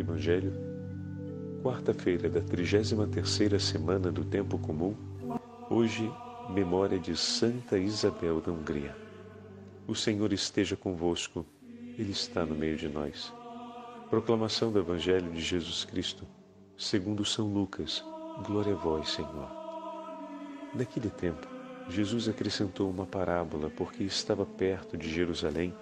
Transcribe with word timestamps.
Evangelho, 0.00 0.52
quarta-feira 1.60 2.30
da 2.30 2.40
33ª 2.40 3.58
semana 3.58 4.12
do 4.12 4.24
Tempo 4.24 4.56
Comum, 4.56 4.94
hoje, 5.68 6.08
memória 6.50 7.00
de 7.00 7.16
Santa 7.16 7.76
Isabel 7.76 8.40
da 8.40 8.52
Hungria. 8.52 8.96
O 9.88 9.96
Senhor 9.96 10.32
esteja 10.32 10.76
convosco, 10.76 11.44
Ele 11.98 12.12
está 12.12 12.46
no 12.46 12.54
meio 12.54 12.76
de 12.76 12.88
nós. 12.88 13.34
Proclamação 14.08 14.70
do 14.70 14.78
Evangelho 14.78 15.32
de 15.32 15.40
Jesus 15.40 15.84
Cristo, 15.84 16.24
segundo 16.76 17.24
São 17.24 17.52
Lucas. 17.52 18.04
Glória 18.46 18.74
a 18.74 18.76
vós, 18.76 19.10
Senhor. 19.10 19.50
Naquele 20.74 21.10
tempo, 21.10 21.48
Jesus 21.88 22.28
acrescentou 22.28 22.88
uma 22.88 23.04
parábola 23.04 23.68
porque 23.68 24.04
estava 24.04 24.46
perto 24.46 24.96
de 24.96 25.12
Jerusalém 25.12 25.74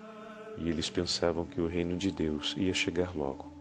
e 0.57 0.71
eles 0.71 0.89
pensavam 0.89 1.45
que 1.45 1.61
o 1.61 1.67
reino 1.67 1.99
de 1.99 2.11
Deus 2.11 2.55
ia 2.57 2.73
chegar 2.73 3.15
logo. 3.15 3.56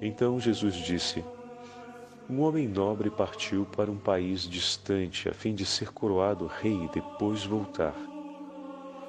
Então 0.00 0.40
Jesus 0.40 0.74
disse: 0.74 1.22
Um 2.28 2.40
homem 2.40 2.66
nobre 2.66 3.10
partiu 3.10 3.66
para 3.66 3.90
um 3.90 3.98
país 3.98 4.42
distante 4.42 5.28
a 5.28 5.34
fim 5.34 5.54
de 5.54 5.66
ser 5.66 5.92
coroado 5.92 6.46
rei 6.46 6.84
e 6.84 6.88
depois 6.88 7.44
voltar. 7.44 7.94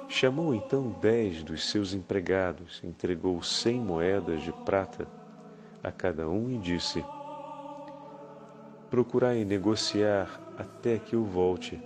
Chamou 0.06 0.54
então 0.54 0.94
dez 1.00 1.42
dos 1.42 1.70
seus 1.70 1.94
empregados, 1.94 2.82
entregou 2.84 3.42
cem 3.42 3.80
moedas 3.80 4.42
de 4.42 4.52
prata 4.52 5.08
a 5.82 5.90
cada 5.90 6.28
um 6.28 6.50
e 6.50 6.58
disse: 6.58 7.02
Procurai 8.90 9.42
negociar 9.42 10.28
até 10.58 10.98
que 10.98 11.14
eu 11.14 11.24
volte. 11.24 11.80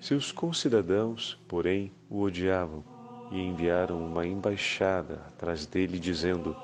Seus 0.00 0.30
concidadãos, 0.30 1.36
porém, 1.48 1.92
o 2.08 2.20
odiavam 2.22 2.84
e 3.32 3.40
enviaram 3.40 3.98
uma 3.98 4.24
embaixada 4.24 5.14
atrás 5.26 5.66
dele, 5.66 5.98
dizendo: 5.98 6.56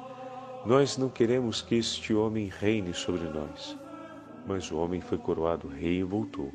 Nós 0.66 0.98
não 0.98 1.09
queremos 1.09 1.62
que 1.62 1.77
este 1.77 2.12
homem 2.12 2.48
reine 2.48 2.93
sobre 2.93 3.22
nós. 3.28 3.78
Mas 4.45 4.69
o 4.72 4.77
homem 4.77 5.00
foi 5.00 5.17
coroado 5.17 5.69
rei 5.69 6.00
e 6.00 6.03
voltou. 6.03 6.53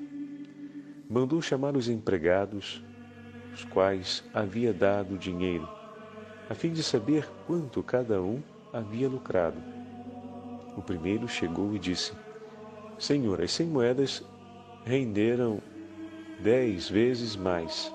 Mandou 1.10 1.42
chamar 1.42 1.78
os 1.78 1.88
empregados, 1.88 2.84
os 3.54 3.64
quais 3.64 4.22
havia 4.34 4.74
dado 4.74 5.18
dinheiro, 5.18 5.66
a 6.50 6.54
fim 6.54 6.74
de 6.74 6.84
saber 6.84 7.26
quanto 7.48 7.82
cada 7.82 8.22
um 8.22 8.44
havia 8.74 9.08
lucrado. 9.08 9.64
O 10.76 10.82
primeiro 10.82 11.26
chegou 11.26 11.74
e 11.74 11.80
disse: 11.80 12.12
Senhor, 13.00 13.42
as 13.42 13.54
cem 13.54 13.68
moedas 13.68 14.22
renderam 14.84 15.62
dez 16.44 16.90
vezes 16.90 17.38
mais. 17.38 17.90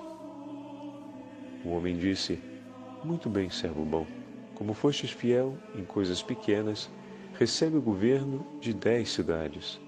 O 1.63 1.69
homem 1.69 1.95
disse: 1.95 2.39
Muito 3.03 3.29
bem, 3.29 3.51
servo 3.51 3.85
bom. 3.85 4.16
Como 4.57 4.73
fostes 4.73 5.11
fiel 5.11 5.55
em 5.75 5.85
coisas 5.85 6.23
pequenas, 6.23 6.89
recebe 7.37 7.77
o 7.77 7.81
governo 7.81 8.43
de 8.59 8.73
dez 8.73 9.11
cidades. 9.11 9.79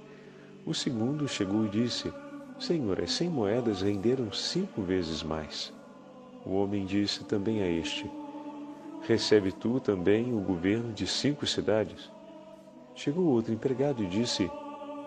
O 0.64 0.76
segundo 0.76 1.28
chegou 1.28 1.66
e 1.66 1.70
disse: 1.70 2.14
Senhor, 2.60 3.02
as 3.02 3.12
cem 3.12 3.28
moedas 3.28 3.82
renderam 3.82 4.32
cinco 4.32 4.84
vezes 4.84 5.24
mais. 5.24 5.74
O 6.46 6.54
homem 6.54 6.86
disse 6.86 7.24
também 7.24 7.64
a 7.64 7.68
este: 7.68 8.08
Recebe 9.02 9.52
tu 9.52 9.80
também 9.80 10.32
o 10.32 10.40
governo 10.40 10.94
de 10.94 11.08
cinco 11.08 11.48
cidades? 11.48 12.12
Chegou 12.94 13.26
outro 13.26 13.52
empregado 13.52 14.04
e 14.04 14.08
disse: 14.08 14.52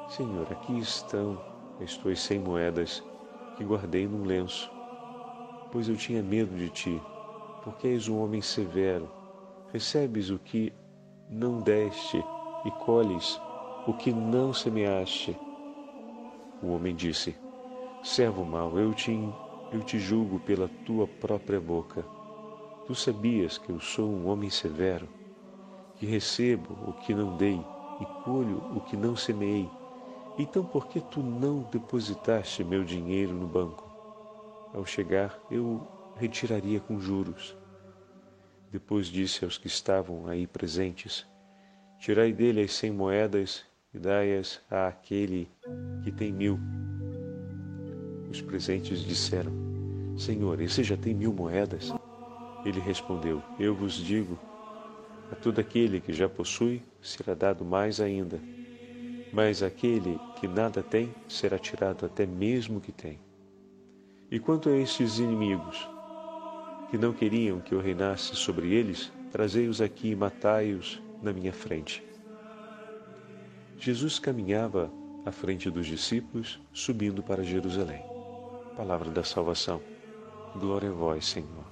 Senhor, 0.08 0.50
aqui 0.50 0.76
estão 0.80 1.40
as 1.80 1.96
tuas 1.96 2.20
cem 2.20 2.40
moedas 2.40 3.00
que 3.56 3.62
guardei 3.62 4.08
num 4.08 4.24
lenço 4.24 4.68
pois 5.70 5.88
eu 5.88 5.96
tinha 5.96 6.22
medo 6.22 6.54
de 6.54 6.68
ti, 6.68 7.02
porque 7.64 7.88
és 7.88 8.06
um 8.06 8.22
homem 8.22 8.42
severo. 8.42 9.21
Recebes 9.72 10.28
o 10.28 10.38
que 10.38 10.70
não 11.30 11.60
deste 11.60 12.22
e 12.64 12.70
colhes 12.72 13.40
o 13.86 13.94
que 13.94 14.12
não 14.12 14.52
semeaste. 14.52 15.34
O 16.62 16.74
homem 16.74 16.94
disse: 16.94 17.34
Servo 18.02 18.44
mau, 18.44 18.78
eu 18.78 18.92
te, 18.92 19.10
eu 19.72 19.80
te 19.82 19.98
julgo 19.98 20.38
pela 20.40 20.68
tua 20.84 21.06
própria 21.06 21.58
boca. 21.58 22.04
Tu 22.86 22.94
sabias 22.94 23.56
que 23.56 23.70
eu 23.70 23.80
sou 23.80 24.10
um 24.10 24.28
homem 24.28 24.50
severo, 24.50 25.08
que 25.96 26.04
recebo 26.04 26.76
o 26.86 26.92
que 26.92 27.14
não 27.14 27.38
dei 27.38 27.58
e 27.98 28.04
colho 28.24 28.62
o 28.76 28.80
que 28.82 28.94
não 28.94 29.16
semeei. 29.16 29.70
Então 30.38 30.62
por 30.62 30.86
que 30.86 31.00
tu 31.00 31.22
não 31.22 31.60
depositaste 31.70 32.62
meu 32.62 32.84
dinheiro 32.84 33.32
no 33.32 33.46
banco? 33.46 33.90
Ao 34.74 34.84
chegar, 34.84 35.38
eu 35.50 35.80
retiraria 36.16 36.78
com 36.78 37.00
juros. 37.00 37.56
Depois 38.72 39.06
disse 39.06 39.44
aos 39.44 39.58
que 39.58 39.66
estavam 39.66 40.26
aí 40.26 40.46
presentes: 40.46 41.26
Tirai 41.98 42.32
dele 42.32 42.62
as 42.62 42.72
cem 42.72 42.90
moedas 42.90 43.66
e 43.92 43.98
dai-as 43.98 44.62
àquele 44.70 45.46
que 46.02 46.10
tem 46.10 46.32
mil. 46.32 46.58
Os 48.30 48.40
presentes 48.40 49.00
disseram: 49.00 49.52
Senhor, 50.16 50.58
esse 50.62 50.82
já 50.82 50.96
tem 50.96 51.12
mil 51.12 51.34
moedas. 51.34 51.92
Ele 52.64 52.80
respondeu: 52.80 53.42
Eu 53.60 53.74
vos 53.74 53.92
digo, 53.92 54.38
a 55.30 55.36
todo 55.36 55.58
aquele 55.58 56.00
que 56.00 56.14
já 56.14 56.26
possui 56.26 56.82
será 57.02 57.34
dado 57.34 57.66
mais 57.66 58.00
ainda, 58.00 58.40
mas 59.34 59.62
aquele 59.62 60.18
que 60.40 60.48
nada 60.48 60.82
tem 60.82 61.14
será 61.28 61.58
tirado 61.58 62.06
até 62.06 62.24
mesmo 62.24 62.80
que 62.80 62.90
tem. 62.90 63.20
E 64.30 64.40
quanto 64.40 64.70
a 64.70 64.76
estes 64.78 65.18
inimigos, 65.18 65.86
que 66.92 66.98
não 66.98 67.14
queriam 67.14 67.58
que 67.58 67.74
eu 67.74 67.80
reinasse 67.80 68.36
sobre 68.36 68.74
eles, 68.74 69.10
trazei-os 69.30 69.80
aqui 69.80 70.10
e 70.10 70.14
matai-os 70.14 71.00
na 71.22 71.32
minha 71.32 71.50
frente. 71.50 72.04
Jesus 73.78 74.18
caminhava 74.18 74.92
à 75.24 75.32
frente 75.32 75.70
dos 75.70 75.86
discípulos, 75.86 76.60
subindo 76.70 77.22
para 77.22 77.42
Jerusalém. 77.42 78.04
Palavra 78.76 79.10
da 79.10 79.24
salvação. 79.24 79.80
Glória 80.54 80.90
a 80.90 80.92
vós, 80.92 81.24
Senhor. 81.24 81.64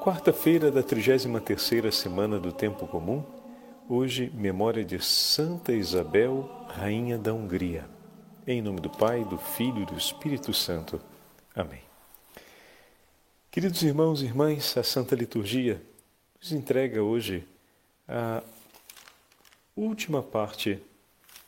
Quarta-feira 0.00 0.68
da 0.68 0.82
33ª 0.82 1.92
semana 1.92 2.40
do 2.40 2.50
tempo 2.50 2.88
comum. 2.88 3.24
Hoje, 3.88 4.32
memória 4.34 4.84
de 4.84 4.98
Santa 4.98 5.72
Isabel, 5.72 6.50
rainha 6.66 7.16
da 7.16 7.32
Hungria. 7.32 7.88
Em 8.44 8.60
nome 8.60 8.80
do 8.80 8.90
Pai, 8.90 9.24
do 9.24 9.38
Filho 9.38 9.82
e 9.82 9.86
do 9.86 9.96
Espírito 9.96 10.52
Santo. 10.52 11.00
Amém. 11.54 11.93
Queridos 13.54 13.84
irmãos 13.84 14.20
e 14.20 14.24
irmãs, 14.24 14.76
a 14.76 14.82
Santa 14.82 15.14
Liturgia 15.14 15.80
nos 16.40 16.50
entrega 16.50 17.00
hoje 17.00 17.46
a 18.08 18.42
última 19.76 20.20
parte 20.24 20.82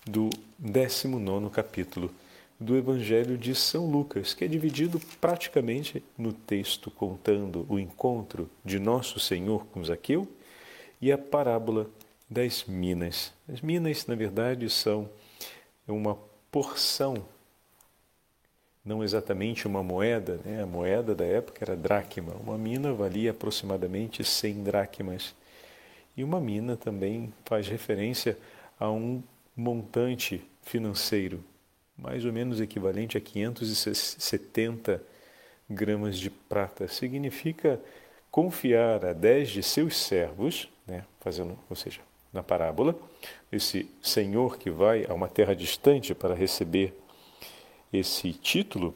do 0.06 0.31
19 0.56 1.50
capítulo 1.50 2.15
do 2.61 2.77
Evangelho 2.77 3.37
de 3.37 3.56
São 3.56 3.91
Lucas, 3.91 4.34
que 4.34 4.44
é 4.44 4.47
dividido 4.47 5.00
praticamente 5.21 6.00
no 6.17 6.33
texto 6.33 6.93
contando 6.93 7.67
o 7.69 7.77
encontro 7.77 8.49
de 8.65 8.78
Nosso 8.78 9.19
Senhor 9.19 9.67
com 9.73 9.84
Zaqueu 9.84 10.28
e 11.03 11.11
a 11.11 11.19
parábola 11.19 11.91
das 12.31 12.62
minas. 12.67 13.33
As 13.53 13.61
minas, 13.61 14.06
na 14.06 14.15
verdade, 14.15 14.71
são 14.71 15.11
uma 15.88 16.17
porção, 16.53 17.27
não 18.87 19.03
exatamente 19.03 19.67
uma 19.67 19.83
moeda, 19.83 20.41
né? 20.45 20.63
a 20.63 20.67
moeda 20.67 21.13
da 21.13 21.25
época 21.25 21.65
era 21.65 21.77
dracma, 21.77 22.33
uma 22.35 22.57
mina 22.57 22.93
valia 22.93 23.33
aproximadamente 23.33 24.23
100 24.23 24.63
dracmas. 24.63 25.35
E 26.17 26.23
uma 26.23 26.41
mina 26.41 26.77
também 26.77 27.35
faz 27.45 27.67
referência 27.67 28.39
a 28.79 28.89
um 28.89 29.23
montante 29.57 30.41
financeiro, 30.63 31.43
mais 31.99 32.25
ou 32.25 32.33
menos 32.33 32.61
equivalente 32.61 33.19
a 33.19 33.21
570 33.21 35.03
gramas 35.69 36.17
de 36.17 36.31
prata. 36.31 36.87
Significa 36.87 37.81
confiar 38.31 39.05
a 39.05 39.13
dez 39.13 39.49
de 39.51 39.65
seus 39.65 39.97
servos, 39.97 40.69
né, 40.87 41.05
fazendo, 41.21 41.59
ou 41.69 41.75
seja, 41.75 42.00
na 42.32 42.43
parábola, 42.43 42.94
esse 43.50 43.91
senhor 44.00 44.59
que 44.59 44.71
vai 44.71 45.05
a 45.09 45.12
uma 45.12 45.29
terra 45.29 45.56
distante 45.56 46.15
para 46.15 46.35
receber 46.35 46.94
esse 47.93 48.33
título 48.33 48.94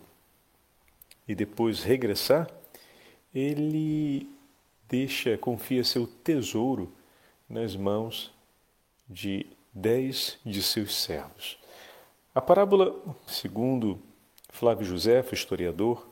e 1.26 1.34
depois 1.34 1.82
regressar, 1.82 2.50
ele 3.34 4.28
deixa, 4.88 5.38
confia 5.38 5.84
seu 5.84 6.06
tesouro 6.06 6.92
nas 7.48 7.76
mãos 7.76 8.32
de 9.08 9.46
dez 9.72 10.38
de 10.44 10.62
seus 10.62 10.94
servos. 10.94 11.58
A 12.34 12.40
parábola, 12.40 12.94
segundo 13.26 14.00
Flávio 14.48 14.84
José, 14.84 15.24
historiador 15.32 16.08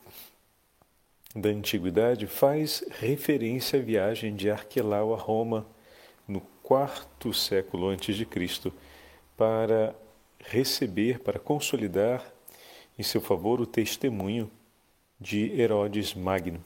da 1.34 1.48
antiguidade, 1.48 2.26
faz 2.26 2.84
referência 2.90 3.78
à 3.78 3.82
viagem 3.82 4.34
de 4.34 4.50
Arquelau 4.50 5.14
a 5.14 5.18
Roma 5.18 5.66
no 6.26 6.40
quarto 6.62 7.32
século 7.32 7.88
antes 7.88 8.16
de 8.16 8.24
Cristo 8.24 8.72
para 9.36 9.94
receber, 10.38 11.20
para 11.20 11.38
consolidar 11.38 12.24
em 12.98 13.02
seu 13.02 13.20
favor 13.20 13.60
o 13.60 13.66
testemunho 13.66 14.50
de 15.20 15.52
Herodes 15.58 16.14
Magno. 16.14 16.62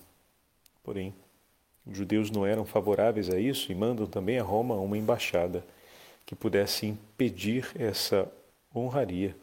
Porém, 0.82 1.14
Os 1.84 1.96
judeus 1.96 2.30
não 2.30 2.46
eram 2.46 2.64
favoráveis 2.64 3.28
a 3.28 3.38
isso 3.40 3.72
e 3.72 3.74
mandam 3.74 4.06
também 4.06 4.38
a 4.38 4.42
Roma 4.42 4.76
uma 4.76 4.96
embaixada 4.96 5.64
que 6.24 6.34
pudesse 6.34 6.86
impedir 6.86 7.70
essa 7.74 8.30
honraria 8.74 9.36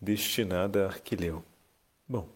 destinada 0.00 0.84
a 0.84 0.86
Arquileu. 0.86 1.44
Bom, 2.08 2.26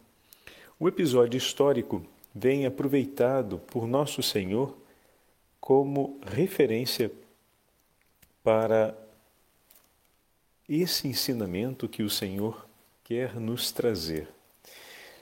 o 0.78 0.86
episódio 0.86 1.38
histórico 1.38 2.04
vem 2.34 2.66
aproveitado 2.66 3.58
por 3.58 3.86
Nosso 3.86 4.22
Senhor 4.22 4.76
como 5.60 6.20
referência 6.26 7.10
para 8.42 8.94
esse 10.68 11.08
ensinamento 11.08 11.88
que 11.88 12.02
o 12.02 12.10
Senhor 12.10 12.66
quer 13.10 13.40
nos 13.40 13.72
trazer. 13.72 14.28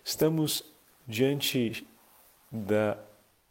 Estamos 0.05 0.62
diante 1.06 1.87
da 2.52 2.99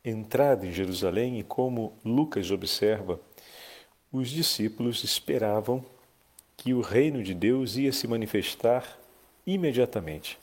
entrada 0.05 0.63
em 0.63 0.71
Jerusalém 0.71 1.39
e, 1.39 1.43
como 1.43 1.97
Lucas 2.05 2.51
observa, 2.51 3.19
os 4.11 4.29
discípulos 4.29 5.03
esperavam 5.03 5.83
que 6.55 6.71
o 6.71 6.81
reino 6.81 7.23
de 7.23 7.33
Deus 7.33 7.77
ia 7.77 7.91
se 7.91 8.07
manifestar 8.07 8.99
imediatamente. 9.43 10.37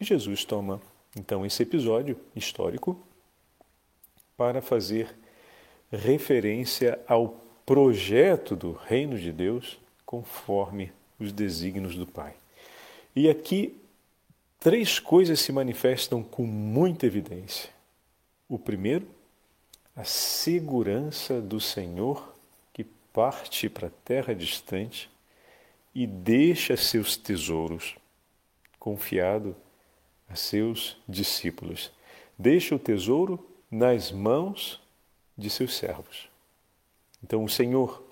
Jesus 0.00 0.44
toma 0.44 0.82
então 1.16 1.46
esse 1.46 1.62
episódio 1.62 2.18
histórico 2.34 3.00
para 4.36 4.60
fazer 4.60 5.16
referência 5.92 6.98
ao 7.06 7.40
projeto 7.64 8.56
do 8.56 8.72
reino 8.72 9.16
de 9.16 9.30
Deus 9.30 9.78
conforme 10.04 10.92
os 11.20 11.32
desígnios 11.32 11.94
do 11.94 12.06
Pai. 12.06 12.34
E 13.14 13.28
aqui 13.28 13.76
três 14.58 14.98
coisas 14.98 15.40
se 15.40 15.52
manifestam 15.52 16.22
com 16.22 16.44
muita 16.44 17.06
evidência. 17.06 17.70
O 18.48 18.58
primeiro, 18.58 19.06
a 19.94 20.04
segurança 20.04 21.40
do 21.40 21.60
Senhor 21.60 22.34
que 22.72 22.84
parte 23.12 23.68
para 23.68 23.88
a 23.88 23.92
terra 24.04 24.34
distante 24.34 25.10
e 25.94 26.06
deixa 26.06 26.76
seus 26.76 27.16
tesouros 27.16 27.96
confiado 28.78 29.54
a 30.28 30.36
seus 30.36 30.96
discípulos. 31.08 31.90
Deixa 32.38 32.74
o 32.74 32.78
tesouro 32.78 33.44
nas 33.70 34.10
mãos 34.10 34.80
de 35.36 35.50
seus 35.50 35.76
servos. 35.76 36.28
Então, 37.22 37.44
o 37.44 37.48
Senhor, 37.48 38.02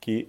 que 0.00 0.28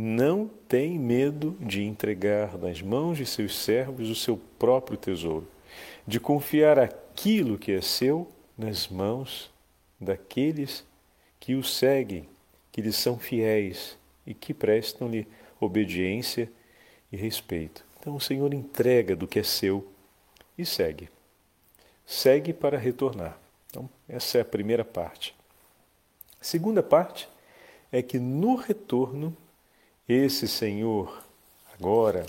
não 0.00 0.48
tem 0.68 0.96
medo 0.96 1.56
de 1.58 1.82
entregar 1.82 2.56
nas 2.56 2.80
mãos 2.80 3.18
de 3.18 3.26
seus 3.26 3.58
servos 3.58 4.08
o 4.08 4.14
seu 4.14 4.36
próprio 4.56 4.96
tesouro, 4.96 5.48
de 6.06 6.20
confiar 6.20 6.78
aquilo 6.78 7.58
que 7.58 7.72
é 7.72 7.80
seu 7.80 8.30
nas 8.56 8.86
mãos 8.86 9.50
daqueles 10.00 10.86
que 11.40 11.56
o 11.56 11.64
seguem, 11.64 12.28
que 12.70 12.80
lhe 12.80 12.92
são 12.92 13.18
fiéis 13.18 13.98
e 14.24 14.34
que 14.34 14.54
prestam-lhe 14.54 15.26
obediência 15.58 16.48
e 17.10 17.16
respeito. 17.16 17.84
Então 17.98 18.14
o 18.14 18.20
Senhor 18.20 18.54
entrega 18.54 19.16
do 19.16 19.26
que 19.26 19.40
é 19.40 19.42
seu 19.42 19.84
e 20.56 20.64
segue. 20.64 21.08
Segue 22.06 22.52
para 22.52 22.78
retornar. 22.78 23.36
Então, 23.68 23.90
essa 24.08 24.38
é 24.38 24.42
a 24.42 24.44
primeira 24.44 24.84
parte. 24.84 25.34
A 26.40 26.44
segunda 26.44 26.84
parte 26.84 27.28
é 27.90 28.00
que 28.00 28.20
no 28.20 28.54
retorno, 28.54 29.36
esse 30.08 30.48
Senhor, 30.48 31.22
agora, 31.74 32.24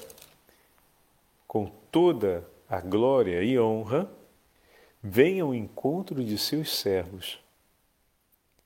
com 1.47 1.71
toda 1.89 2.45
a 2.69 2.81
glória 2.81 3.41
e 3.41 3.57
honra, 3.57 4.09
vem 5.01 5.39
ao 5.39 5.55
encontro 5.55 6.23
de 6.23 6.37
seus 6.37 6.77
servos. 6.77 7.39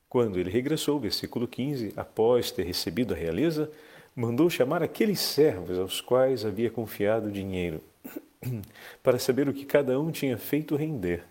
Quando 0.09 0.39
ele 0.39 0.49
regressou, 0.49 0.99
versículo 0.99 1.47
15, 1.47 1.93
após 1.95 2.51
ter 2.51 2.63
recebido 2.63 3.13
a 3.13 3.17
realeza, 3.17 3.71
mandou 4.15 4.49
chamar 4.49 4.81
aqueles 4.81 5.19
servos 5.19 5.77
aos 5.77 6.01
quais 6.01 6.43
havia 6.43 6.71
confiado 6.71 7.31
dinheiro, 7.31 7.81
para 9.03 9.19
saber 9.19 9.47
o 9.47 9.53
que 9.53 9.65
cada 9.65 9.99
um 9.99 10.11
tinha 10.11 10.37
feito 10.37 10.75
render. 10.75 11.23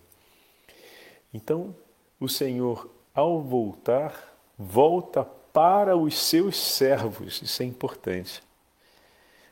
Então, 1.33 1.75
o 2.19 2.29
Senhor, 2.29 2.89
ao 3.13 3.41
voltar, 3.41 4.37
volta 4.57 5.27
para 5.53 5.95
os 5.95 6.17
seus 6.17 6.57
servos. 6.57 7.41
Isso 7.41 7.61
é 7.61 7.65
importante. 7.65 8.41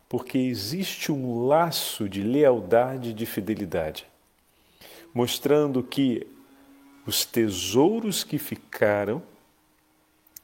Porque 0.10 0.38
existe 0.38 1.12
um 1.12 1.46
laço 1.46 2.10
de 2.10 2.22
lealdade 2.22 3.12
e 3.12 3.14
de 3.14 3.26
fidelidade, 3.26 4.06
mostrando 5.14 5.82
que 5.82 6.28
os 7.06 7.24
tesouros 7.24 8.24
que 8.24 8.38
ficaram 8.38 9.22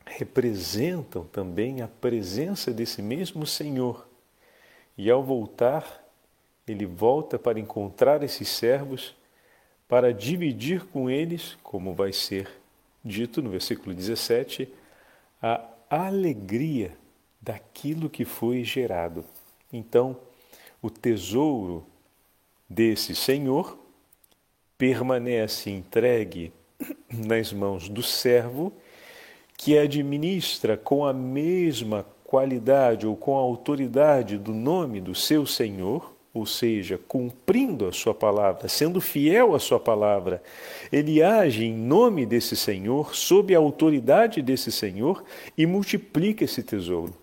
representam 0.05 1.25
também 1.25 1.81
a 1.81 1.87
presença 1.87 2.71
desse 2.71 3.01
mesmo 3.01 3.45
Senhor. 3.45 4.07
E 4.97 5.11
ao 5.11 5.21
voltar, 5.21 6.05
ele 6.65 6.85
volta 6.85 7.37
para 7.37 7.59
encontrar 7.59 8.23
esses 8.23 8.47
servos, 8.47 9.15
para 9.87 10.13
dividir 10.13 10.85
com 10.85 11.09
eles, 11.09 11.57
como 11.61 11.93
vai 11.93 12.13
ser 12.13 12.49
dito 13.03 13.41
no 13.41 13.49
versículo 13.49 13.93
17, 13.93 14.67
a 15.41 15.69
alegria 15.89 16.97
daquilo 17.41 18.09
que 18.09 18.25
foi 18.25 18.63
gerado. 18.63 19.23
Então, 19.71 20.17
o 20.81 20.89
tesouro 20.89 21.85
desse 22.69 23.15
Senhor 23.15 23.77
permanece 24.77 25.69
entregue 25.69 26.51
nas 27.09 27.51
mãos 27.51 27.89
do 27.89 28.03
servo 28.03 28.73
que 29.57 29.77
administra 29.77 30.77
com 30.77 31.05
a 31.05 31.11
mesma 31.11 32.05
qualidade 32.23 33.07
ou 33.07 33.15
com 33.15 33.35
a 33.35 33.41
autoridade 33.41 34.37
do 34.37 34.53
nome 34.53 35.01
do 35.01 35.15
seu 35.15 35.45
Senhor, 35.45 36.13
ou 36.37 36.45
seja, 36.45 36.99
cumprindo 37.07 37.87
a 37.87 37.91
sua 37.91 38.13
palavra, 38.13 38.67
sendo 38.67 39.01
fiel 39.01 39.55
à 39.55 39.59
sua 39.59 39.79
palavra, 39.79 40.41
ele 40.91 41.23
age 41.23 41.65
em 41.65 41.73
nome 41.73 42.25
desse 42.25 42.55
Senhor, 42.55 43.15
sob 43.15 43.55
a 43.55 43.57
autoridade 43.57 44.41
desse 44.41 44.71
Senhor 44.71 45.23
e 45.57 45.65
multiplica 45.65 46.43
esse 46.43 46.61
tesouro. 46.61 47.13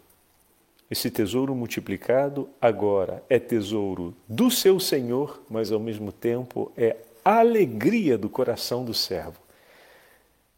Esse 0.91 1.11
tesouro 1.11 1.55
multiplicado 1.55 2.49
agora 2.61 3.23
é 3.29 3.39
tesouro 3.39 4.15
do 4.29 4.51
seu 4.51 4.79
Senhor, 4.79 5.43
mas 5.49 5.73
ao 5.73 5.81
mesmo 5.81 6.13
tempo 6.13 6.71
é 6.77 6.97
alegria 7.25 8.19
do 8.19 8.29
coração 8.29 8.85
do 8.85 8.93
servo. 8.93 9.39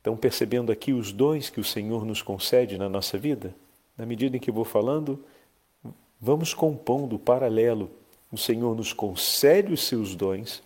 Então, 0.00 0.16
percebendo 0.16 0.72
aqui 0.72 0.92
os 0.92 1.12
dons 1.12 1.50
que 1.50 1.60
o 1.60 1.64
Senhor 1.64 2.04
nos 2.04 2.22
concede 2.22 2.78
na 2.78 2.88
nossa 2.88 3.18
vida, 3.18 3.54
na 3.96 4.06
medida 4.06 4.36
em 4.36 4.40
que 4.40 4.50
vou 4.50 4.64
falando, 4.64 5.22
vamos 6.20 6.54
compondo 6.54 7.16
o 7.16 7.18
paralelo. 7.18 7.90
O 8.30 8.36
Senhor 8.36 8.74
nos 8.74 8.92
concede 8.92 9.72
os 9.72 9.84
seus 9.84 10.14
dons, 10.14 10.62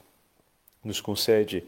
nos 0.85 1.01
concede 1.01 1.65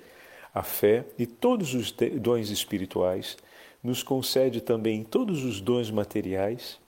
a 0.55 0.63
fé 0.63 1.05
e 1.19 1.27
todos 1.27 1.75
os 1.75 1.93
dons 1.93 2.51
espirituais, 2.51 3.37
nos 3.83 4.03
concede 4.03 4.61
também 4.61 5.03
todos 5.03 5.45
os 5.45 5.61
dons 5.61 5.91
materiais, 5.91 6.79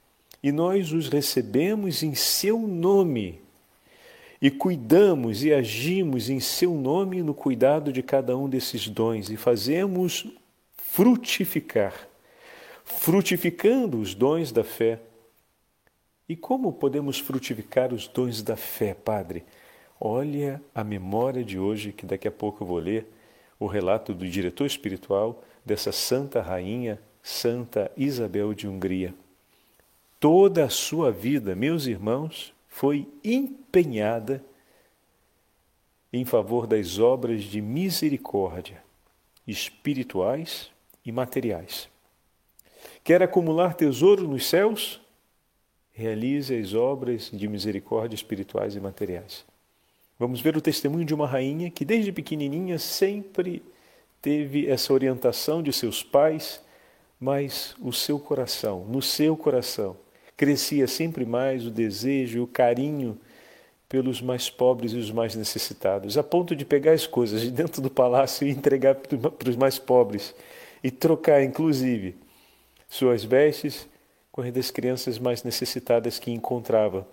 e 0.42 0.52
nós 0.52 0.92
os 0.92 1.08
recebemos 1.08 2.02
em 2.02 2.14
seu 2.14 2.58
nome. 2.58 3.40
E 4.40 4.50
cuidamos 4.50 5.42
e 5.42 5.54
agimos 5.54 6.28
em 6.28 6.38
seu 6.38 6.74
nome 6.74 7.22
no 7.22 7.32
cuidado 7.32 7.90
de 7.90 8.02
cada 8.02 8.36
um 8.36 8.46
desses 8.46 8.86
dons 8.88 9.30
e 9.30 9.36
fazemos 9.38 10.26
frutificar, 10.76 11.94
frutificando 12.84 13.98
os 13.98 14.14
dons 14.14 14.52
da 14.52 14.62
fé. 14.62 15.00
E 16.26 16.34
como 16.34 16.72
podemos 16.72 17.18
frutificar 17.18 17.92
os 17.92 18.08
dons 18.08 18.42
da 18.42 18.56
fé, 18.56 18.94
Padre? 18.94 19.44
Olha 20.00 20.62
a 20.74 20.82
memória 20.82 21.44
de 21.44 21.58
hoje, 21.58 21.92
que 21.92 22.06
daqui 22.06 22.26
a 22.26 22.32
pouco 22.32 22.62
eu 22.62 22.66
vou 22.66 22.78
ler 22.78 23.06
o 23.60 23.66
relato 23.66 24.14
do 24.14 24.26
diretor 24.26 24.66
espiritual 24.66 25.42
dessa 25.64 25.92
santa 25.92 26.40
rainha, 26.40 27.00
Santa 27.22 27.90
Isabel 27.96 28.54
de 28.54 28.66
Hungria. 28.66 29.14
Toda 30.18 30.64
a 30.64 30.70
sua 30.70 31.10
vida, 31.12 31.54
meus 31.54 31.86
irmãos, 31.86 32.54
foi 32.68 33.06
empenhada 33.22 34.42
em 36.12 36.24
favor 36.24 36.66
das 36.66 36.98
obras 36.98 37.44
de 37.44 37.60
misericórdia, 37.60 38.82
espirituais 39.46 40.70
e 41.04 41.12
materiais. 41.12 41.88
Quer 43.02 43.22
acumular 43.22 43.74
tesouro 43.74 44.26
nos 44.26 44.46
céus? 44.46 45.03
Realize 45.96 46.52
as 46.52 46.74
obras 46.74 47.30
de 47.32 47.46
misericórdia 47.46 48.16
espirituais 48.16 48.74
e 48.74 48.80
materiais. 48.80 49.44
Vamos 50.18 50.40
ver 50.40 50.56
o 50.56 50.60
testemunho 50.60 51.04
de 51.04 51.14
uma 51.14 51.26
rainha 51.26 51.70
que, 51.70 51.84
desde 51.84 52.10
pequenininha, 52.10 52.78
sempre 52.78 53.62
teve 54.20 54.68
essa 54.68 54.92
orientação 54.92 55.62
de 55.62 55.72
seus 55.72 56.02
pais, 56.02 56.60
mas 57.20 57.76
o 57.80 57.92
seu 57.92 58.18
coração, 58.18 58.84
no 58.86 59.00
seu 59.00 59.36
coração, 59.36 59.96
crescia 60.36 60.88
sempre 60.88 61.24
mais 61.24 61.64
o 61.64 61.70
desejo 61.70 62.38
e 62.38 62.40
o 62.40 62.46
carinho 62.46 63.16
pelos 63.88 64.20
mais 64.20 64.50
pobres 64.50 64.92
e 64.92 64.96
os 64.96 65.12
mais 65.12 65.36
necessitados, 65.36 66.18
a 66.18 66.22
ponto 66.24 66.56
de 66.56 66.64
pegar 66.64 66.92
as 66.92 67.06
coisas 67.06 67.40
de 67.40 67.50
dentro 67.52 67.80
do 67.80 67.88
palácio 67.88 68.44
e 68.44 68.50
entregar 68.50 68.96
para 68.96 69.48
os 69.48 69.56
mais 69.56 69.78
pobres 69.78 70.34
e 70.82 70.90
trocar, 70.90 71.44
inclusive, 71.44 72.16
suas 72.88 73.22
vestes 73.22 73.86
com 74.34 74.42
as 74.42 74.70
crianças 74.72 75.16
mais 75.16 75.44
necessitadas 75.44 76.18
que 76.18 76.28
encontrava 76.28 77.06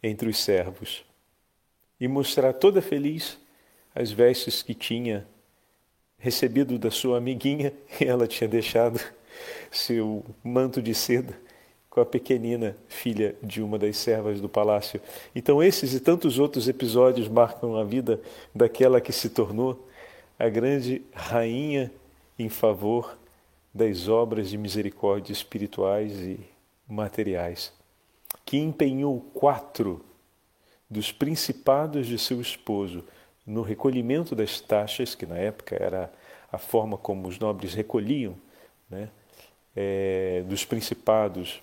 entre 0.00 0.28
os 0.28 0.38
servos 0.38 1.04
e 2.00 2.06
mostrar 2.06 2.52
toda 2.52 2.80
feliz 2.80 3.36
as 3.92 4.12
vestes 4.12 4.62
que 4.62 4.72
tinha 4.72 5.26
recebido 6.16 6.78
da 6.78 6.92
sua 6.92 7.18
amiguinha 7.18 7.72
e 8.00 8.04
ela 8.04 8.28
tinha 8.28 8.46
deixado 8.46 9.00
seu 9.68 10.24
manto 10.44 10.80
de 10.80 10.94
seda 10.94 11.36
com 11.90 12.00
a 12.00 12.06
pequenina 12.06 12.76
filha 12.86 13.34
de 13.42 13.60
uma 13.60 13.76
das 13.76 13.96
servas 13.96 14.40
do 14.40 14.48
palácio. 14.48 15.00
Então, 15.34 15.60
esses 15.60 15.92
e 15.92 15.98
tantos 15.98 16.38
outros 16.38 16.68
episódios 16.68 17.26
marcam 17.26 17.74
a 17.74 17.82
vida 17.82 18.20
daquela 18.54 19.00
que 19.00 19.12
se 19.12 19.28
tornou 19.28 19.88
a 20.38 20.48
grande 20.48 21.02
rainha 21.12 21.90
em 22.38 22.48
favor 22.48 23.18
das 23.72 24.08
obras 24.08 24.50
de 24.50 24.58
misericórdia 24.58 25.32
espirituais 25.32 26.12
e 26.20 26.40
materiais, 26.88 27.72
que 28.44 28.58
empenhou 28.58 29.20
quatro 29.32 30.04
dos 30.88 31.12
principados 31.12 32.06
de 32.06 32.18
seu 32.18 32.40
esposo 32.40 33.04
no 33.46 33.62
recolhimento 33.62 34.34
das 34.34 34.60
taxas, 34.60 35.14
que 35.14 35.24
na 35.24 35.36
época 35.36 35.76
era 35.76 36.12
a 36.50 36.58
forma 36.58 36.98
como 36.98 37.28
os 37.28 37.38
nobres 37.38 37.74
recolhiam, 37.74 38.34
né, 38.88 39.08
é, 39.76 40.42
dos 40.48 40.64
principados 40.64 41.62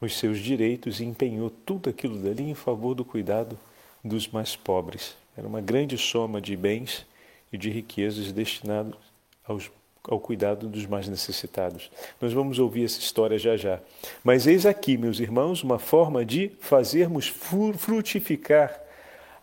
os 0.00 0.18
seus 0.18 0.38
direitos 0.38 1.00
e 1.00 1.04
empenhou 1.04 1.48
tudo 1.48 1.88
aquilo 1.88 2.18
dali 2.18 2.50
em 2.50 2.54
favor 2.54 2.94
do 2.94 3.04
cuidado 3.04 3.58
dos 4.04 4.28
mais 4.28 4.54
pobres. 4.54 5.16
Era 5.36 5.46
uma 5.46 5.60
grande 5.60 5.96
soma 5.96 6.40
de 6.40 6.56
bens 6.56 7.06
e 7.52 7.56
de 7.56 7.70
riquezas 7.70 8.32
destinados 8.32 8.96
aos, 9.44 9.70
ao 10.08 10.20
cuidado 10.20 10.68
dos 10.68 10.86
mais 10.86 11.08
necessitados. 11.08 11.90
Nós 12.20 12.32
vamos 12.32 12.58
ouvir 12.58 12.84
essa 12.84 13.00
história 13.00 13.38
já 13.38 13.56
já. 13.56 13.80
Mas 14.22 14.46
eis 14.46 14.66
aqui, 14.66 14.96
meus 14.96 15.20
irmãos, 15.20 15.62
uma 15.62 15.78
forma 15.78 16.24
de 16.24 16.52
fazermos 16.60 17.28
frutificar 17.28 18.80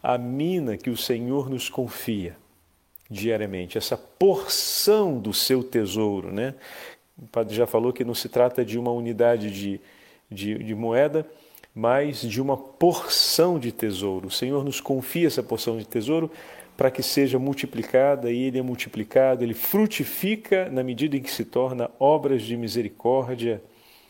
a 0.01 0.17
mina 0.17 0.77
que 0.77 0.89
o 0.89 0.97
Senhor 0.97 1.49
nos 1.49 1.69
confia 1.69 2.35
diariamente, 3.09 3.77
essa 3.77 3.95
porção 3.95 5.19
do 5.19 5.33
seu 5.33 5.63
tesouro, 5.63 6.31
né? 6.31 6.55
O 7.21 7.27
padre 7.27 7.55
já 7.55 7.67
falou 7.67 7.93
que 7.93 8.03
não 8.03 8.15
se 8.15 8.27
trata 8.27 8.65
de 8.65 8.79
uma 8.79 8.91
unidade 8.91 9.51
de, 9.51 9.79
de, 10.29 10.57
de 10.57 10.73
moeda, 10.73 11.25
mas 11.75 12.21
de 12.21 12.41
uma 12.41 12.55
porção 12.55 13.57
de 13.57 13.71
tesouro. 13.71 14.27
O 14.27 14.31
Senhor 14.31 14.63
nos 14.63 14.79
confia 14.79 15.27
essa 15.27 15.41
porção 15.41 15.77
de 15.77 15.85
tesouro 15.85 16.29
para 16.77 16.91
que 16.91 17.03
seja 17.03 17.39
multiplicada 17.39 18.31
e 18.31 18.43
ele 18.43 18.59
é 18.59 18.61
multiplicado, 18.61 19.43
ele 19.43 19.53
frutifica 19.53 20.69
na 20.69 20.83
medida 20.83 21.15
em 21.15 21.21
que 21.21 21.31
se 21.31 21.45
torna 21.45 21.89
obras 21.99 22.43
de 22.43 22.57
misericórdia 22.57 23.61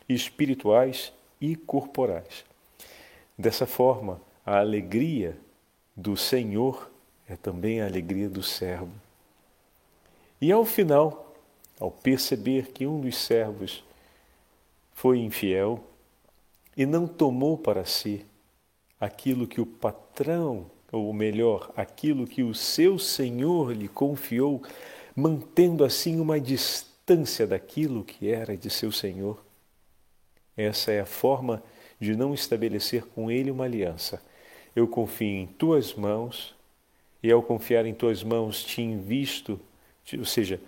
espirituais 0.07 1.13
e 1.39 1.55
corporais. 1.55 2.45
Dessa 3.37 3.65
forma, 3.65 4.21
a 4.45 4.59
alegria 4.59 5.37
do 5.95 6.15
Senhor 6.15 6.89
é 7.27 7.35
também 7.35 7.81
a 7.81 7.85
alegria 7.85 8.29
do 8.29 8.43
servo. 8.43 8.91
E 10.39 10.51
ao 10.51 10.65
final, 10.65 11.35
ao 11.79 11.91
perceber 11.91 12.71
que 12.71 12.85
um 12.85 12.99
dos 12.99 13.17
servos 13.17 13.83
foi 14.93 15.19
infiel 15.19 15.83
e 16.75 16.85
não 16.85 17.07
tomou 17.07 17.57
para 17.57 17.85
si 17.85 18.25
aquilo 18.99 19.47
que 19.47 19.59
o 19.59 19.65
patrão, 19.65 20.69
ou 20.91 21.11
melhor, 21.13 21.71
aquilo 21.75 22.25
que 22.25 22.43
o 22.43 22.53
seu 22.53 22.97
senhor 22.97 23.73
lhe 23.73 23.87
confiou, 23.87 24.61
mantendo 25.15 25.83
assim 25.83 26.19
uma 26.19 26.39
distância 26.39 27.45
daquilo 27.45 28.03
que 28.03 28.29
era 28.29 28.55
de 28.55 28.69
seu 28.69 28.91
senhor. 28.91 29.43
Essa 30.55 30.91
é 30.91 31.01
a 31.01 31.05
forma 31.05 31.61
de 31.99 32.15
não 32.15 32.33
estabelecer 32.33 33.05
com 33.07 33.29
ele 33.29 33.51
uma 33.51 33.65
aliança. 33.65 34.21
Eu 34.75 34.87
confio 34.87 35.27
em 35.27 35.47
tuas 35.47 35.93
mãos, 35.93 36.55
e 37.21 37.31
ao 37.31 37.41
confiar 37.41 37.85
em 37.85 37.93
tuas 37.93 38.23
mãos 38.23 38.63
te 38.63 38.81
invisto, 38.81 39.59
ou 40.17 40.25
seja, 40.25 40.59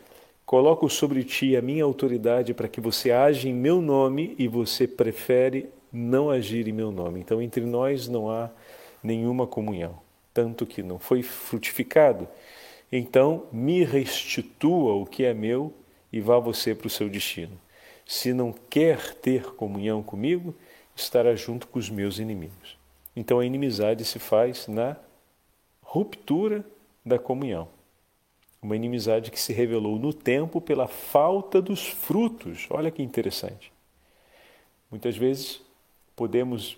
coloco 0.46 0.90
sobre 0.90 1.24
ti 1.24 1.56
a 1.56 1.62
minha 1.62 1.84
autoridade 1.84 2.54
para 2.54 2.70
que 2.70 2.80
você 2.80 3.12
age 3.12 3.50
em 3.50 3.54
meu 3.54 3.82
nome 3.82 4.36
e 4.40 4.48
você 4.48 4.88
prefere 4.88 5.70
não 5.96 6.30
agir 6.30 6.68
em 6.68 6.74
meu 6.74 6.92
nome. 6.92 7.22
Então, 7.22 7.42
entre 7.42 7.66
nós 7.66 8.08
não 8.08 8.30
há 8.30 8.50
nenhuma 9.02 9.48
comunhão, 9.48 9.98
tanto 10.34 10.66
que 10.66 10.84
não 10.84 11.00
foi 11.00 11.24
frutificado. 11.24 12.28
Então, 12.92 13.46
me 13.52 13.84
restitua 13.84 14.94
o 14.94 15.06
que 15.06 15.24
é 15.24 15.34
meu 15.34 15.74
e 16.12 16.20
vá 16.20 16.38
você 16.38 16.76
para 16.76 16.88
o 16.88 16.90
seu 16.90 17.10
destino. 17.10 17.58
Se 18.06 18.34
não 18.34 18.52
quer 18.52 19.16
ter 19.16 19.54
comunhão 19.54 20.04
comigo, 20.04 20.54
estará 20.96 21.36
junto 21.36 21.68
com 21.68 21.80
os 21.80 21.90
meus 21.90 22.20
inimigos. 22.20 22.78
Então, 23.16 23.40
a 23.40 23.46
inimizade 23.46 24.04
se 24.04 24.20
faz 24.20 24.68
na 24.68 24.98
ruptura 25.82 26.66
da 27.06 27.18
comunhão. 27.18 27.70
Uma 28.62 28.76
inimizade 28.76 29.32
que 29.32 29.40
se 29.40 29.54
revelou 29.54 29.98
no 29.98 30.14
tempo 30.14 30.60
pela 30.60 30.88
falta 30.88 31.62
dos 31.62 31.88
frutos. 31.88 32.68
Olha 32.70 32.92
que 32.92 33.02
interessante. 33.02 33.72
Muitas 34.90 35.16
vezes 35.16 35.65
podemos, 36.16 36.78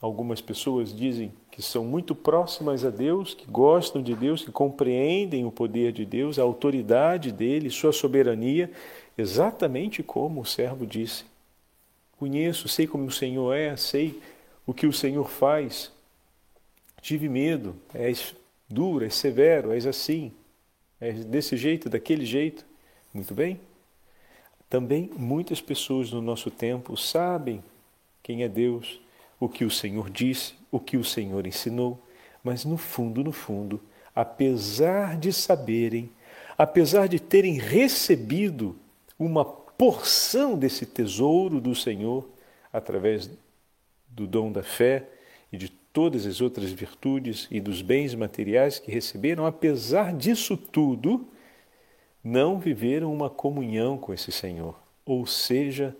algumas 0.00 0.40
pessoas 0.40 0.94
dizem 0.94 1.32
que 1.50 1.60
são 1.60 1.84
muito 1.84 2.14
próximas 2.14 2.84
a 2.84 2.90
Deus, 2.90 3.34
que 3.34 3.46
gostam 3.46 4.02
de 4.02 4.14
Deus, 4.14 4.44
que 4.44 4.52
compreendem 4.52 5.44
o 5.44 5.50
poder 5.50 5.92
de 5.92 6.04
Deus, 6.04 6.38
a 6.38 6.42
autoridade 6.42 7.32
dele, 7.32 7.68
sua 7.70 7.92
soberania, 7.92 8.70
exatamente 9.16 10.02
como 10.02 10.40
o 10.40 10.46
servo 10.46 10.86
disse. 10.86 11.24
Conheço, 12.18 12.68
sei 12.68 12.86
como 12.86 13.06
o 13.06 13.12
Senhor 13.12 13.52
é, 13.54 13.76
sei 13.76 14.20
o 14.66 14.74
que 14.74 14.86
o 14.86 14.92
Senhor 14.92 15.28
faz. 15.28 15.92
Tive 17.00 17.28
medo, 17.28 17.74
és 17.94 18.34
duro, 18.68 19.04
és 19.04 19.14
severo, 19.14 19.72
és 19.72 19.86
assim, 19.86 20.32
és 21.00 21.24
desse 21.24 21.56
jeito, 21.56 21.88
daquele 21.88 22.24
jeito. 22.24 22.64
Muito 23.14 23.34
bem? 23.34 23.60
Também 24.68 25.10
muitas 25.16 25.60
pessoas 25.60 26.10
no 26.10 26.20
nosso 26.20 26.50
tempo 26.50 26.96
sabem 26.96 27.62
quem 28.28 28.42
é 28.42 28.48
Deus, 28.48 29.00
o 29.40 29.48
que 29.48 29.64
o 29.64 29.70
Senhor 29.70 30.10
disse, 30.10 30.52
o 30.70 30.78
que 30.78 30.98
o 30.98 31.02
Senhor 31.02 31.46
ensinou, 31.46 31.98
mas 32.44 32.62
no 32.62 32.76
fundo, 32.76 33.24
no 33.24 33.32
fundo, 33.32 33.80
apesar 34.14 35.16
de 35.16 35.32
saberem, 35.32 36.12
apesar 36.58 37.08
de 37.08 37.18
terem 37.18 37.54
recebido 37.54 38.78
uma 39.18 39.46
porção 39.46 40.58
desse 40.58 40.84
tesouro 40.84 41.58
do 41.58 41.74
Senhor 41.74 42.28
através 42.70 43.30
do 44.10 44.26
dom 44.26 44.52
da 44.52 44.62
fé 44.62 45.08
e 45.50 45.56
de 45.56 45.70
todas 45.70 46.26
as 46.26 46.42
outras 46.42 46.70
virtudes 46.70 47.48
e 47.50 47.62
dos 47.62 47.80
bens 47.80 48.14
materiais 48.14 48.78
que 48.78 48.90
receberam, 48.90 49.46
apesar 49.46 50.12
disso 50.14 50.54
tudo, 50.54 51.26
não 52.22 52.58
viveram 52.58 53.10
uma 53.10 53.30
comunhão 53.30 53.96
com 53.96 54.12
esse 54.12 54.30
Senhor, 54.30 54.78
ou 55.06 55.24
seja, 55.24 55.96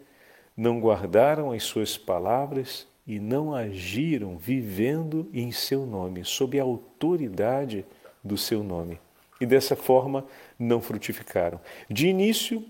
não 0.58 0.80
guardaram 0.80 1.52
as 1.52 1.62
suas 1.62 1.96
palavras 1.96 2.84
e 3.06 3.20
não 3.20 3.54
agiram 3.54 4.36
vivendo 4.36 5.30
em 5.32 5.52
seu 5.52 5.86
nome, 5.86 6.24
sob 6.24 6.58
a 6.58 6.64
autoridade 6.64 7.86
do 8.24 8.36
seu 8.36 8.64
nome. 8.64 8.98
E 9.40 9.46
dessa 9.46 9.76
forma 9.76 10.24
não 10.58 10.80
frutificaram. 10.80 11.60
De 11.88 12.08
início, 12.08 12.64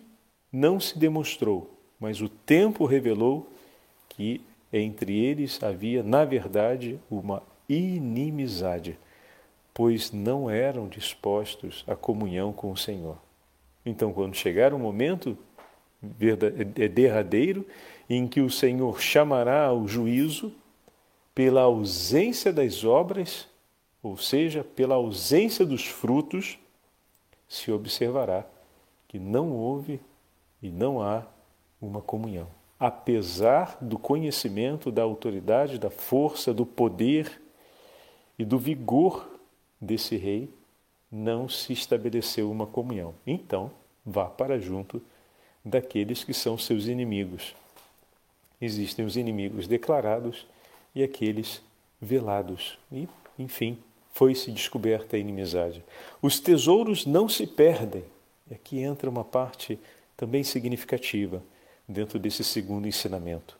não 0.52 0.78
se 0.78 0.98
demonstrou, 0.98 1.78
mas 1.98 2.20
o 2.20 2.28
tempo 2.28 2.84
revelou 2.84 3.50
que 4.10 4.42
entre 4.70 5.18
eles 5.18 5.62
havia, 5.62 6.02
na 6.02 6.26
verdade, 6.26 7.00
uma 7.10 7.42
inimizade, 7.66 8.98
pois 9.72 10.12
não 10.12 10.50
eram 10.50 10.88
dispostos 10.88 11.84
à 11.88 11.96
comunhão 11.96 12.52
com 12.52 12.70
o 12.70 12.76
Senhor. 12.76 13.16
Então, 13.84 14.12
quando 14.12 14.34
chegar 14.34 14.74
o 14.74 14.78
momento 14.78 15.38
derradeiro 16.00 17.66
em 18.08 18.26
que 18.26 18.40
o 18.40 18.50
Senhor 18.50 19.00
chamará 19.00 19.66
ao 19.66 19.86
juízo 19.86 20.52
pela 21.34 21.62
ausência 21.62 22.52
das 22.52 22.84
obras, 22.84 23.48
ou 24.02 24.16
seja, 24.16 24.64
pela 24.64 24.94
ausência 24.94 25.64
dos 25.64 25.86
frutos, 25.86 26.58
se 27.48 27.70
observará 27.70 28.44
que 29.06 29.18
não 29.18 29.52
houve 29.52 30.00
e 30.62 30.70
não 30.70 31.00
há 31.00 31.24
uma 31.80 32.00
comunhão. 32.00 32.48
Apesar 32.78 33.78
do 33.80 33.98
conhecimento, 33.98 34.90
da 34.90 35.02
autoridade, 35.02 35.78
da 35.78 35.90
força, 35.90 36.52
do 36.52 36.66
poder 36.66 37.40
e 38.38 38.44
do 38.44 38.58
vigor 38.58 39.28
desse 39.80 40.16
rei, 40.16 40.48
não 41.10 41.48
se 41.48 41.72
estabeleceu 41.72 42.50
uma 42.50 42.66
comunhão. 42.66 43.14
Então, 43.26 43.70
vá 44.04 44.26
para 44.26 44.60
junto 44.60 45.02
daqueles 45.68 46.24
que 46.24 46.34
são 46.34 46.56
seus 46.56 46.86
inimigos. 46.86 47.54
Existem 48.60 49.04
os 49.04 49.16
inimigos 49.16 49.68
declarados 49.68 50.46
e 50.94 51.02
aqueles 51.02 51.62
velados. 52.00 52.78
E, 52.90 53.08
enfim, 53.38 53.78
foi-se 54.12 54.50
descoberta 54.50 55.16
a 55.16 55.18
inimizade. 55.18 55.84
Os 56.20 56.40
tesouros 56.40 57.06
não 57.06 57.28
se 57.28 57.46
perdem. 57.46 58.04
E 58.50 58.54
aqui 58.54 58.80
entra 58.80 59.08
uma 59.08 59.24
parte 59.24 59.78
também 60.16 60.42
significativa 60.42 61.42
dentro 61.88 62.18
desse 62.18 62.42
segundo 62.42 62.88
ensinamento. 62.88 63.56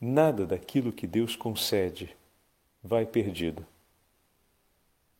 Nada 0.00 0.46
daquilo 0.46 0.92
que 0.92 1.06
Deus 1.06 1.34
concede 1.34 2.14
vai 2.84 3.04
perdido. 3.04 3.66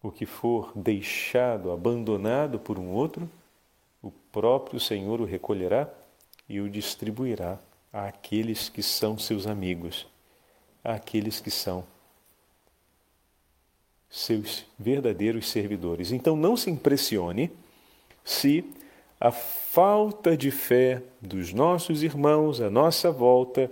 O 0.02 0.10
que 0.10 0.26
for 0.26 0.70
deixado, 0.76 1.72
abandonado 1.72 2.58
por 2.60 2.78
um 2.78 2.90
outro, 2.90 3.28
o 4.00 4.12
próprio 4.30 4.78
Senhor 4.78 5.20
o 5.20 5.24
recolherá 5.24 5.88
e 6.48 6.60
o 6.60 6.68
distribuirá 6.68 7.58
àqueles 7.92 8.68
que 8.68 8.82
são 8.82 9.18
seus 9.18 9.46
amigos, 9.46 10.06
àqueles 10.84 11.40
que 11.40 11.50
são 11.50 11.84
seus 14.08 14.64
verdadeiros 14.78 15.48
servidores. 15.48 16.12
Então 16.12 16.36
não 16.36 16.56
se 16.56 16.70
impressione 16.70 17.50
se 18.24 18.64
a 19.20 19.30
falta 19.30 20.36
de 20.36 20.50
fé 20.50 21.02
dos 21.20 21.52
nossos 21.52 22.02
irmãos 22.02 22.60
à 22.60 22.70
nossa 22.70 23.10
volta 23.10 23.70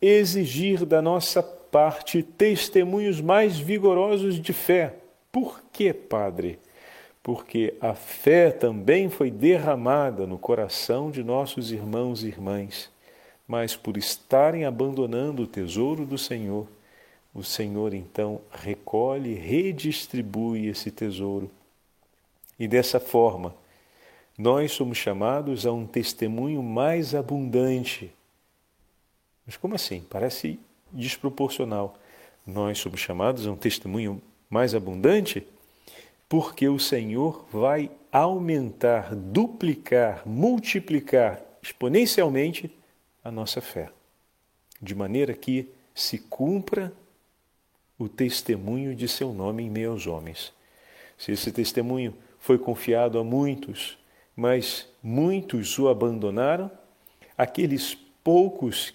exigir 0.00 0.84
da 0.84 1.00
nossa 1.00 1.42
parte 1.42 2.22
testemunhos 2.22 3.20
mais 3.20 3.58
vigorosos 3.58 4.40
de 4.40 4.52
fé. 4.52 4.96
Por 5.30 5.62
que, 5.72 5.92
Padre? 5.92 6.58
Porque 7.22 7.74
a 7.80 7.94
fé 7.94 8.50
também 8.50 9.10
foi 9.10 9.30
derramada 9.30 10.26
no 10.26 10.38
coração 10.38 11.10
de 11.10 11.22
nossos 11.22 11.70
irmãos 11.70 12.22
e 12.22 12.28
irmãs, 12.28 12.90
mas 13.46 13.76
por 13.76 13.96
estarem 13.96 14.64
abandonando 14.64 15.42
o 15.42 15.46
tesouro 15.46 16.06
do 16.06 16.16
Senhor, 16.16 16.66
o 17.34 17.44
Senhor 17.44 17.94
então 17.94 18.40
recolhe 18.50 19.34
redistribui 19.34 20.66
esse 20.66 20.90
tesouro. 20.90 21.50
E 22.58 22.66
dessa 22.66 22.98
forma, 22.98 23.54
nós 24.36 24.72
somos 24.72 24.98
chamados 24.98 25.66
a 25.66 25.72
um 25.72 25.86
testemunho 25.86 26.62
mais 26.62 27.14
abundante. 27.14 28.10
Mas 29.46 29.56
como 29.56 29.74
assim? 29.74 30.04
Parece 30.08 30.58
desproporcional. 30.90 31.96
Nós 32.46 32.78
somos 32.78 33.00
chamados 33.00 33.46
a 33.46 33.52
um 33.52 33.56
testemunho 33.56 34.20
mais 34.48 34.74
abundante 34.74 35.46
porque 36.30 36.68
o 36.68 36.78
Senhor 36.78 37.44
vai 37.52 37.90
aumentar, 38.12 39.16
duplicar, 39.16 40.22
multiplicar 40.24 41.42
exponencialmente 41.60 42.70
a 43.24 43.32
nossa 43.32 43.60
fé, 43.60 43.90
de 44.80 44.94
maneira 44.94 45.34
que 45.34 45.68
se 45.92 46.18
cumpra 46.18 46.92
o 47.98 48.08
testemunho 48.08 48.94
de 48.94 49.08
seu 49.08 49.34
nome 49.34 49.64
em 49.64 49.70
meio 49.70 49.90
aos 49.90 50.06
homens. 50.06 50.52
Se 51.18 51.32
esse 51.32 51.50
testemunho 51.50 52.14
foi 52.38 52.58
confiado 52.58 53.18
a 53.18 53.24
muitos, 53.24 53.98
mas 54.36 54.86
muitos 55.02 55.76
o 55.80 55.88
abandonaram, 55.88 56.70
aqueles 57.36 57.98
poucos 58.22 58.94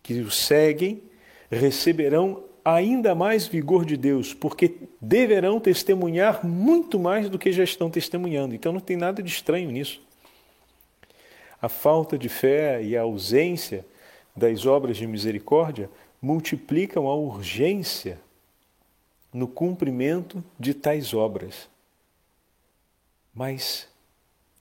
que 0.00 0.20
o 0.20 0.30
seguem 0.30 1.02
receberão 1.50 2.44
ainda 2.74 3.14
mais 3.14 3.46
vigor 3.46 3.84
de 3.84 3.96
Deus, 3.96 4.34
porque 4.34 4.74
deverão 5.00 5.58
testemunhar 5.58 6.44
muito 6.46 6.98
mais 6.98 7.28
do 7.30 7.38
que 7.38 7.50
já 7.50 7.64
estão 7.64 7.90
testemunhando. 7.90 8.54
Então 8.54 8.72
não 8.72 8.80
tem 8.80 8.96
nada 8.96 9.22
de 9.22 9.30
estranho 9.30 9.70
nisso. 9.70 10.02
A 11.60 11.68
falta 11.68 12.18
de 12.18 12.28
fé 12.28 12.82
e 12.82 12.96
a 12.96 13.02
ausência 13.02 13.86
das 14.36 14.66
obras 14.66 14.96
de 14.96 15.06
misericórdia 15.06 15.90
multiplicam 16.20 17.08
a 17.08 17.14
urgência 17.16 18.20
no 19.32 19.48
cumprimento 19.48 20.44
de 20.58 20.74
tais 20.74 21.14
obras. 21.14 21.68
Mas 23.34 23.88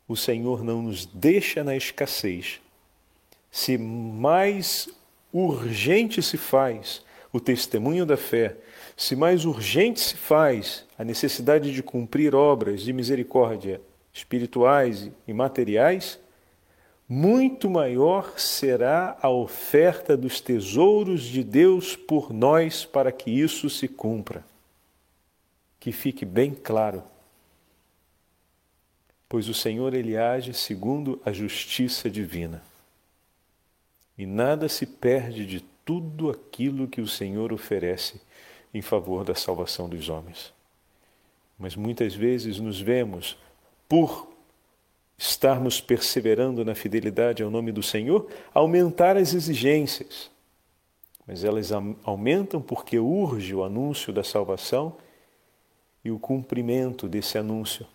o 0.08 0.16
Senhor 0.16 0.64
não 0.64 0.82
nos 0.82 1.06
deixa 1.06 1.64
na 1.64 1.76
escassez. 1.76 2.62
Se 3.52 3.78
mais 3.78 4.88
urgente 5.34 6.22
se 6.22 6.38
faz 6.38 7.06
o 7.32 7.40
testemunho 7.40 8.06
da 8.06 8.18
fé, 8.18 8.56
se 8.96 9.16
mais 9.16 9.46
urgente 9.46 10.00
se 10.00 10.16
faz 10.16 10.86
a 10.98 11.04
necessidade 11.04 11.74
de 11.74 11.84
cumprir 11.84 12.34
obras 12.34 12.82
de 12.82 12.94
misericórdia 12.94 13.82
espirituais 14.14 15.12
e 15.28 15.34
materiais, 15.34 16.20
muito 17.08 17.70
maior 17.70 18.40
será 18.40 19.18
a 19.22 19.30
oferta 19.30 20.18
dos 20.18 20.42
tesouros 20.42 21.22
de 21.22 21.44
Deus 21.44 21.96
por 21.96 22.34
nós 22.34 22.86
para 22.86 23.12
que 23.12 23.30
isso 23.30 23.70
se 23.70 23.88
cumpra. 23.88 24.44
Que 25.80 25.92
fique 25.92 26.26
bem 26.26 26.54
claro 26.54 27.04
pois 29.30 29.50
o 29.50 29.54
Senhor 29.54 29.94
ele 29.94 30.18
age 30.18 30.54
segundo 30.54 31.22
a 31.26 31.32
justiça 31.32 32.10
divina. 32.10 32.64
E 34.18 34.26
nada 34.26 34.70
se 34.70 34.86
perde 34.86 35.46
de 35.46 35.66
tudo 35.88 36.30
aquilo 36.30 36.86
que 36.86 37.00
o 37.00 37.08
Senhor 37.08 37.54
oferece 37.54 38.20
em 38.74 38.82
favor 38.82 39.24
da 39.24 39.34
salvação 39.34 39.88
dos 39.88 40.10
homens. 40.10 40.54
Mas 41.58 41.78
muitas 41.78 42.14
vezes 42.14 42.60
nos 42.60 42.82
vemos, 42.82 43.38
por 43.88 44.28
estarmos 45.18 45.80
perseverando 45.80 46.66
na 46.66 46.76
fidelidade 46.76 47.42
ao 47.42 47.50
nome 47.50 47.72
do 47.72 47.82
Senhor, 47.82 48.30
aumentar 48.54 49.16
as 49.16 49.34
exigências. 49.34 50.30
Mas 51.26 51.46
elas 51.46 51.72
aumentam 52.04 52.62
porque 52.62 53.00
urge 53.00 53.56
o 53.56 53.64
anúncio 53.64 54.12
da 54.12 54.26
salvação 54.26 54.98
e 56.04 56.12
o 56.12 56.20
cumprimento 56.20 57.08
desse 57.08 57.38
anúncio 57.38 57.88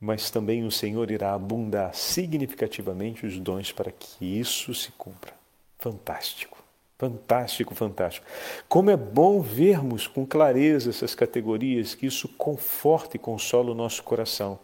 mas 0.00 0.30
também 0.30 0.64
o 0.64 0.70
Senhor 0.70 1.10
irá 1.10 1.34
abundar 1.34 1.94
significativamente 1.94 3.24
os 3.24 3.38
dons 3.38 3.72
para 3.72 3.90
que 3.90 4.24
isso 4.24 4.74
se 4.74 4.92
cumpra. 4.92 5.34
Fantástico, 5.78 6.62
fantástico, 6.98 7.74
fantástico. 7.74 8.26
Como 8.68 8.90
é 8.90 8.96
bom 8.96 9.40
vermos 9.40 10.06
com 10.06 10.26
clareza 10.26 10.90
essas 10.90 11.14
categorias, 11.14 11.94
que 11.94 12.06
isso 12.06 12.28
conforta 12.28 13.16
e 13.16 13.20
consola 13.20 13.70
o 13.70 13.74
nosso 13.74 14.02
coração. 14.02 14.58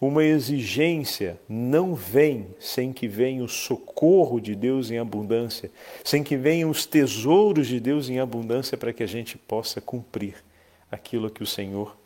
Uma 0.00 0.24
exigência 0.24 1.40
não 1.48 1.94
vem 1.94 2.48
sem 2.60 2.92
que 2.92 3.08
venha 3.08 3.42
o 3.42 3.48
socorro 3.48 4.40
de 4.40 4.54
Deus 4.54 4.90
em 4.90 4.98
abundância, 4.98 5.70
sem 6.04 6.22
que 6.22 6.36
venham 6.36 6.68
os 6.68 6.84
tesouros 6.84 7.66
de 7.66 7.80
Deus 7.80 8.08
em 8.08 8.18
abundância 8.18 8.76
para 8.76 8.92
que 8.92 9.02
a 9.02 9.06
gente 9.06 9.38
possa 9.38 9.80
cumprir 9.80 10.44
aquilo 10.90 11.30
que 11.30 11.42
o 11.42 11.46
Senhor 11.46 11.96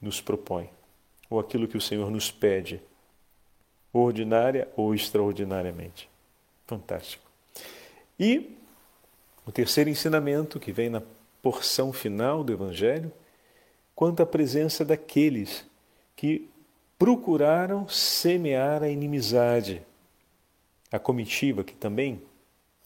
nos 0.00 0.20
propõe 0.20 0.68
ou 1.34 1.40
aquilo 1.40 1.66
que 1.66 1.76
o 1.76 1.80
Senhor 1.80 2.10
nos 2.10 2.30
pede, 2.30 2.80
ordinária 3.92 4.68
ou 4.76 4.94
extraordinariamente. 4.94 6.08
Fantástico. 6.66 7.24
E 8.18 8.56
o 9.44 9.50
terceiro 9.50 9.90
ensinamento 9.90 10.60
que 10.60 10.72
vem 10.72 10.88
na 10.88 11.02
porção 11.42 11.92
final 11.92 12.44
do 12.44 12.52
Evangelho, 12.52 13.12
quanto 13.94 14.22
à 14.22 14.26
presença 14.26 14.84
daqueles 14.84 15.66
que 16.16 16.48
procuraram 16.98 17.88
semear 17.88 18.82
a 18.82 18.88
inimizade. 18.88 19.82
A 20.90 20.98
comitiva 20.98 21.64
que 21.64 21.74
também, 21.74 22.22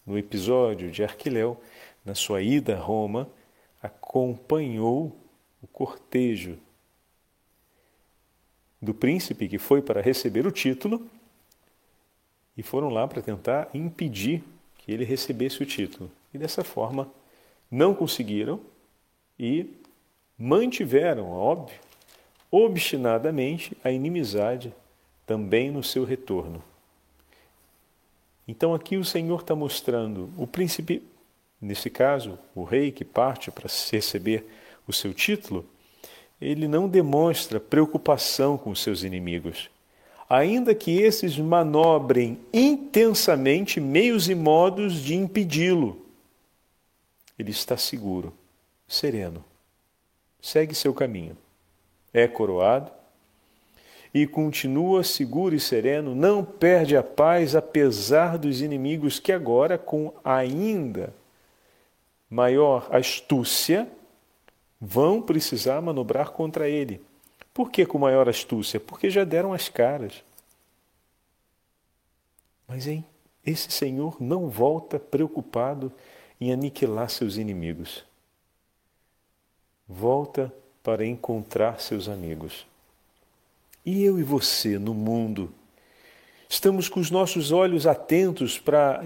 no 0.07 0.19
episódio 0.19 0.91
de 0.91 1.05
Arquiléu, 1.05 1.61
na 2.03 2.15
sua 2.15 2.41
ida 2.41 2.75
a 2.75 2.81
Roma, 2.81 3.29
acompanhou 3.83 5.15
o 5.63 5.67
cortejo 5.67 6.59
do 8.81 8.95
príncipe 8.95 9.49
que 9.49 9.59
foi 9.59 9.83
para 9.83 10.01
receber 10.01 10.47
o 10.47 10.53
título 10.53 11.09
e 12.57 12.62
foram 12.62 12.88
lá 12.88 13.07
para 13.07 13.23
tentar 13.23 13.69
impedir 13.75 14.43
que 14.79 14.93
ele 14.93 15.05
recebesse 15.05 15.62
o 15.62 15.67
título. 15.67 16.11
E 16.33 16.38
dessa 16.38 16.64
forma 16.64 17.11
não 17.71 17.95
conseguiram 17.95 18.61
e 19.38 19.67
mantiveram, 20.37 21.31
óbvio, 21.31 21.79
obstinadamente 22.51 23.77
a 23.85 23.91
inimizade 23.91 24.73
também 25.27 25.71
no 25.71 25.83
seu 25.83 26.05
retorno. 26.05 26.62
Então 28.47 28.75
aqui 28.75 28.97
o 28.97 29.05
Senhor 29.05 29.41
está 29.41 29.55
mostrando 29.55 30.33
o 30.37 30.47
príncipe, 30.47 31.03
nesse 31.61 31.91
caso, 31.91 32.38
o 32.55 32.64
rei 32.64 32.91
que 32.91 33.05
parte 33.05 33.51
para 33.51 33.69
receber 33.91 34.47
o 34.87 34.93
seu 34.93 35.12
título, 35.12 35.69
ele 36.40 36.68
não 36.68 36.88
demonstra 36.88 37.59
preocupação 37.59 38.57
com 38.57 38.74
seus 38.74 39.03
inimigos, 39.03 39.68
ainda 40.29 40.74
que 40.74 41.01
esses 41.01 41.37
manobrem 41.37 42.38
intensamente 42.53 43.81
meios 43.81 44.29
e 44.29 44.35
modos 44.35 44.94
de 44.94 45.14
impedi-lo. 45.14 46.05
Ele 47.38 47.51
está 47.51 47.77
seguro, 47.77 48.33
sereno, 48.87 49.44
segue 50.40 50.74
seu 50.74 50.94
caminho, 50.94 51.37
é 52.12 52.27
coroado 52.29 52.90
e 54.12 54.27
continua 54.27 55.05
seguro 55.05 55.55
e 55.55 55.61
sereno, 55.61 56.14
não 56.14 56.44
perde 56.44 56.96
a 56.96 57.03
paz 57.03 57.55
apesar 57.55 58.38
dos 58.38 58.62
inimigos 58.62 59.20
que 59.20 59.33
agora, 59.33 59.77
com 59.77 60.12
ainda 60.24 61.12
maior 62.31 62.88
astúcia, 62.90 63.88
vão 64.81 65.21
precisar 65.21 65.81
manobrar 65.81 66.31
contra 66.31 66.69
ele. 66.69 67.01
Por 67.53 67.71
que 67.71 67.85
com 67.85 67.99
maior 67.99 68.29
astúcia? 68.29 68.79
Porque 68.79 69.11
já 69.11 69.25
deram 69.25 69.53
as 69.53 69.69
caras. 69.69 70.23
Mas 72.67 72.87
hein, 72.87 73.05
esse 73.45 73.71
Senhor 73.71 74.23
não 74.23 74.49
volta 74.49 74.99
preocupado 74.99 75.93
em 76.41 76.53
aniquilar 76.53 77.11
seus 77.11 77.37
inimigos. 77.37 78.05
Volta 79.88 80.53
para 80.83 81.05
encontrar 81.05 81.81
seus 81.81 82.09
amigos. 82.09 82.67
E 83.85 84.05
eu 84.05 84.19
e 84.19 84.23
você 84.23 84.79
no 84.79 84.93
mundo, 84.93 85.53
estamos 86.49 86.88
com 86.88 87.01
os 87.01 87.11
nossos 87.11 87.51
olhos 87.53 87.87
atentos 87.87 88.59
para 88.59 89.03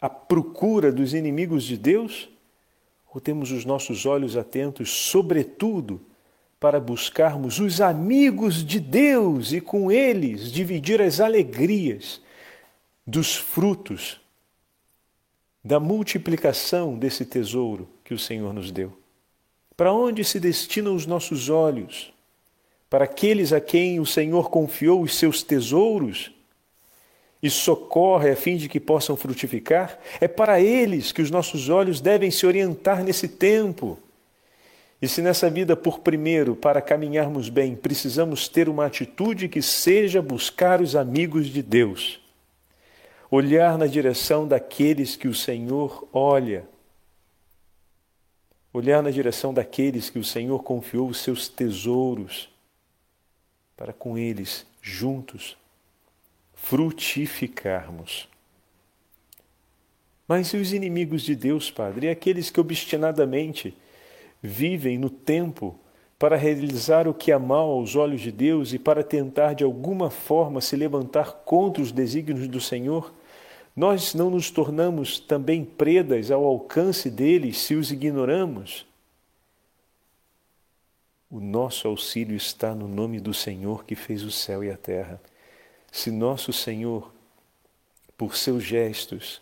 a 0.00 0.08
procura 0.08 0.90
dos 0.90 1.12
inimigos 1.12 1.64
de 1.64 1.76
Deus? 1.76 2.28
Ou 3.16 3.20
temos 3.20 3.50
os 3.50 3.64
nossos 3.64 4.04
olhos 4.04 4.36
atentos, 4.36 4.90
sobretudo, 4.90 6.02
para 6.60 6.78
buscarmos 6.78 7.58
os 7.58 7.80
amigos 7.80 8.62
de 8.62 8.78
Deus 8.78 9.54
e 9.54 9.60
com 9.62 9.90
eles 9.90 10.52
dividir 10.52 11.00
as 11.00 11.18
alegrias 11.18 12.20
dos 13.06 13.34
frutos 13.34 14.20
da 15.64 15.80
multiplicação 15.80 16.98
desse 16.98 17.24
tesouro 17.24 17.88
que 18.04 18.12
o 18.12 18.18
Senhor 18.18 18.52
nos 18.52 18.70
deu? 18.70 18.92
Para 19.74 19.94
onde 19.94 20.22
se 20.22 20.38
destinam 20.38 20.94
os 20.94 21.06
nossos 21.06 21.48
olhos? 21.48 22.12
Para 22.90 23.06
aqueles 23.06 23.50
a 23.50 23.62
quem 23.62 23.98
o 23.98 24.04
Senhor 24.04 24.50
confiou 24.50 25.00
os 25.00 25.16
seus 25.16 25.42
tesouros? 25.42 26.34
E 27.42 27.50
socorre 27.50 28.30
a 28.30 28.36
fim 28.36 28.56
de 28.56 28.68
que 28.68 28.80
possam 28.80 29.16
frutificar, 29.16 29.98
é 30.20 30.26
para 30.26 30.60
eles 30.60 31.12
que 31.12 31.22
os 31.22 31.30
nossos 31.30 31.68
olhos 31.68 32.00
devem 32.00 32.30
se 32.30 32.46
orientar 32.46 33.04
nesse 33.04 33.28
tempo. 33.28 33.98
E 35.00 35.06
se 35.06 35.20
nessa 35.20 35.50
vida, 35.50 35.76
por 35.76 36.00
primeiro, 36.00 36.56
para 36.56 36.80
caminharmos 36.80 37.48
bem, 37.48 37.76
precisamos 37.76 38.48
ter 38.48 38.68
uma 38.68 38.86
atitude 38.86 39.48
que 39.48 39.60
seja 39.60 40.22
buscar 40.22 40.80
os 40.80 40.96
amigos 40.96 41.48
de 41.48 41.62
Deus, 41.62 42.20
olhar 43.30 43.76
na 43.76 43.86
direção 43.86 44.48
daqueles 44.48 45.14
que 45.14 45.28
o 45.28 45.34
Senhor 45.34 46.08
olha, 46.12 46.64
olhar 48.72 49.02
na 49.02 49.10
direção 49.10 49.52
daqueles 49.52 50.08
que 50.08 50.18
o 50.18 50.24
Senhor 50.24 50.62
confiou 50.62 51.08
os 51.08 51.18
seus 51.18 51.46
tesouros, 51.46 52.48
para 53.76 53.92
com 53.92 54.16
eles, 54.16 54.66
juntos, 54.80 55.58
frutificarmos. 56.68 58.28
Mas 60.26 60.48
e 60.48 60.56
os 60.56 60.72
inimigos 60.72 61.22
de 61.22 61.36
Deus, 61.36 61.70
Padre? 61.70 62.08
E 62.08 62.10
aqueles 62.10 62.50
que 62.50 62.58
obstinadamente 62.58 63.72
vivem 64.42 64.98
no 64.98 65.08
tempo 65.08 65.78
para 66.18 66.34
realizar 66.34 67.06
o 67.06 67.14
que 67.14 67.30
é 67.30 67.38
mal 67.38 67.70
aos 67.70 67.94
olhos 67.94 68.20
de 68.20 68.32
Deus 68.32 68.72
e 68.72 68.80
para 68.80 69.04
tentar 69.04 69.52
de 69.52 69.62
alguma 69.62 70.10
forma 70.10 70.60
se 70.60 70.74
levantar 70.74 71.44
contra 71.44 71.80
os 71.80 71.92
desígnios 71.92 72.48
do 72.48 72.60
Senhor? 72.60 73.14
Nós 73.76 74.12
não 74.12 74.28
nos 74.28 74.50
tornamos 74.50 75.20
também 75.20 75.64
predas 75.64 76.32
ao 76.32 76.44
alcance 76.44 77.08
deles 77.08 77.58
se 77.58 77.76
os 77.76 77.92
ignoramos? 77.92 78.84
O 81.30 81.38
nosso 81.38 81.86
auxílio 81.86 82.34
está 82.34 82.74
no 82.74 82.88
nome 82.88 83.20
do 83.20 83.32
Senhor 83.32 83.84
que 83.84 83.94
fez 83.94 84.24
o 84.24 84.32
céu 84.32 84.64
e 84.64 84.70
a 84.70 84.76
terra. 84.76 85.20
Se 85.96 86.10
nosso 86.10 86.52
Senhor, 86.52 87.10
por 88.18 88.36
seus 88.36 88.62
gestos, 88.62 89.40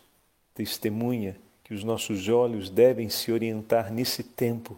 testemunha 0.53 1.35
que 1.65 1.73
os 1.73 1.83
nossos 1.83 2.29
olhos 2.29 2.69
devem 2.69 3.09
se 3.09 3.29
orientar 3.29 3.91
nesse 3.91 4.23
tempo 4.23 4.77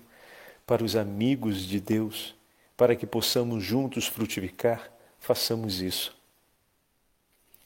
para 0.65 0.83
os 0.83 0.95
amigos 0.95 1.59
de 1.61 1.79
Deus, 1.79 2.33
para 2.75 2.95
que 2.95 3.05
possamos 3.05 3.63
juntos 3.63 4.07
frutificar, 4.07 4.91
façamos 5.19 5.79
isso. 5.79 6.17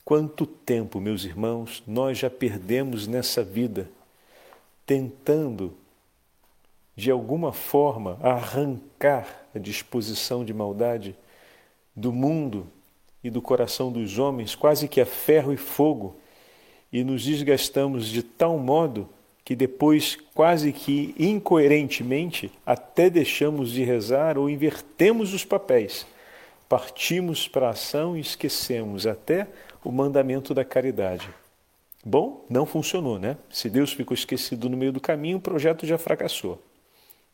Quanto 0.04 0.46
tempo, 0.46 1.00
meus 1.00 1.24
irmãos, 1.24 1.82
nós 1.88 2.18
já 2.18 2.30
perdemos 2.30 3.08
nessa 3.08 3.42
vida 3.42 3.90
tentando, 4.86 5.74
de 6.98 7.10
alguma 7.10 7.54
forma, 7.54 8.20
arrancar 8.22 9.48
a 9.56 9.58
disposição 9.58 10.44
de 10.44 10.54
maldade 10.54 11.16
do 11.96 12.12
mundo 12.12 12.68
e 13.24 13.30
do 13.30 13.42
coração 13.42 13.92
dos 13.92 14.18
homens, 14.18 14.56
quase 14.56 14.88
que 14.88 15.02
a 15.02 15.06
ferro 15.06 15.54
e 15.54 15.58
fogo, 15.58 16.16
e 16.92 17.04
nos 17.04 17.24
desgastamos 17.24 18.08
de 18.08 18.24
tal 18.24 18.58
modo 18.58 19.08
que 19.44 19.56
depois, 19.56 20.18
quase 20.34 20.72
que 20.72 21.16
incoerentemente, 21.18 22.52
até 22.66 23.10
deixamos 23.10 23.72
de 23.72 23.84
rezar 23.84 24.38
ou 24.38 24.50
invertemos 24.50 25.34
os 25.34 25.44
papéis. 25.44 26.06
Partimos 26.70 27.48
para 27.48 27.68
a 27.68 27.72
ação 27.72 28.16
e 28.16 28.22
esquecemos 28.22 29.06
até 29.06 29.48
o 29.84 29.92
mandamento 29.92 30.54
da 30.54 30.64
caridade. 30.64 31.30
Bom, 32.04 32.46
não 32.50 32.66
funcionou, 32.66 33.20
né? 33.20 33.38
Se 33.50 33.70
Deus 33.70 33.94
ficou 33.94 34.16
esquecido 34.16 34.70
no 34.70 34.78
meio 34.78 34.92
do 34.92 35.00
caminho, 35.00 35.38
o 35.38 35.42
projeto 35.42 35.86
já 35.86 35.98
fracassou. 35.98 36.62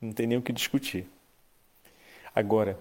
Não 0.02 0.12
tem 0.12 0.28
nem 0.28 0.38
o 0.38 0.42
que 0.42 0.52
discutir. 0.52 1.08
Agora, 2.34 2.78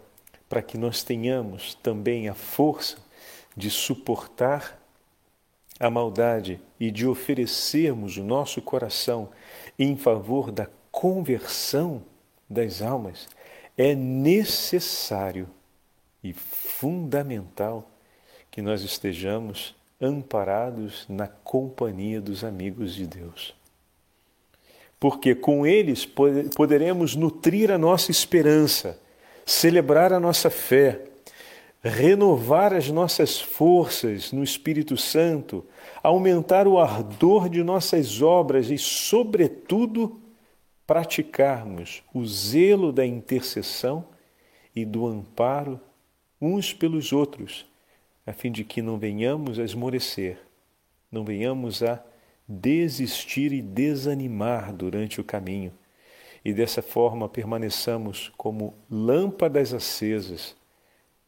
para 0.49 0.63
que 0.63 0.79
nós 0.79 1.03
tenhamos 1.03 1.75
também 1.75 2.29
a 2.29 2.35
força 2.35 2.97
de 3.57 3.71
suportar 3.71 4.81
a 5.79 5.91
maldade 5.91 6.61
e 6.81 6.91
de 6.91 7.07
oferecermos 7.07 8.17
o 8.17 8.25
nosso 8.25 8.63
coração 8.63 9.29
em 9.79 9.97
favor 9.97 10.51
da 10.51 10.69
conversão 10.91 12.03
das 12.49 12.81
almas, 12.81 13.29
é 13.77 13.95
necessário 13.95 15.49
e 16.23 16.33
fundamental 16.33 17.91
que 18.51 18.63
nós 18.63 18.83
estejamos 18.83 19.75
amparados 20.01 21.05
na 21.09 21.27
companhia 21.27 22.21
dos 22.21 22.43
amigos 22.43 22.95
de 22.95 23.07
Deus. 23.07 23.55
Porque 24.99 25.35
com 25.35 25.67
eles 25.67 26.07
poderemos 26.55 27.15
nutrir 27.15 27.71
a 27.71 27.77
nossa 27.77 28.11
esperança 28.11 28.99
celebrar 29.47 30.13
a 30.13 30.19
nossa 30.19 30.51
fé, 30.51 31.03
renovar 31.81 32.75
as 32.75 32.91
nossas 32.91 33.41
forças 33.41 34.33
no 34.33 34.43
Espírito 34.43 34.97
Santo, 34.97 35.65
aumentar 36.03 36.67
o 36.67 36.81
ardor 36.81 37.49
de 37.49 37.63
nossas 37.63 38.21
obras 38.21 38.71
e, 38.71 38.77
sobretudo, 38.77 40.21
praticarmos 40.85 42.03
o 42.13 42.27
zelo 42.27 42.93
da 42.93 43.07
intercessão 43.07 44.05
e 44.75 44.85
do 44.85 45.07
amparo 45.07 45.81
uns 46.41 46.75
pelos 46.75 47.13
outros, 47.13 47.65
a 48.27 48.33
fim 48.33 48.51
de 48.51 48.65
que 48.65 48.83
não 48.83 48.99
venhamos 48.99 49.61
a 49.61 49.65
esmorecer, 49.65 50.39
não 51.11 51.25
venhamos 51.25 51.85
a 51.85 52.03
desistir 52.49 53.53
e 53.53 53.63
desanimar 53.63 54.73
durante 54.73 55.21
o 55.21 55.25
caminho 55.25 55.73
e 56.47 56.55
dessa 56.55 56.81
forma 56.81 57.29
permaneçamos 57.29 58.31
como 58.37 58.73
lâmpadas 58.89 59.75
acesas, 59.75 60.55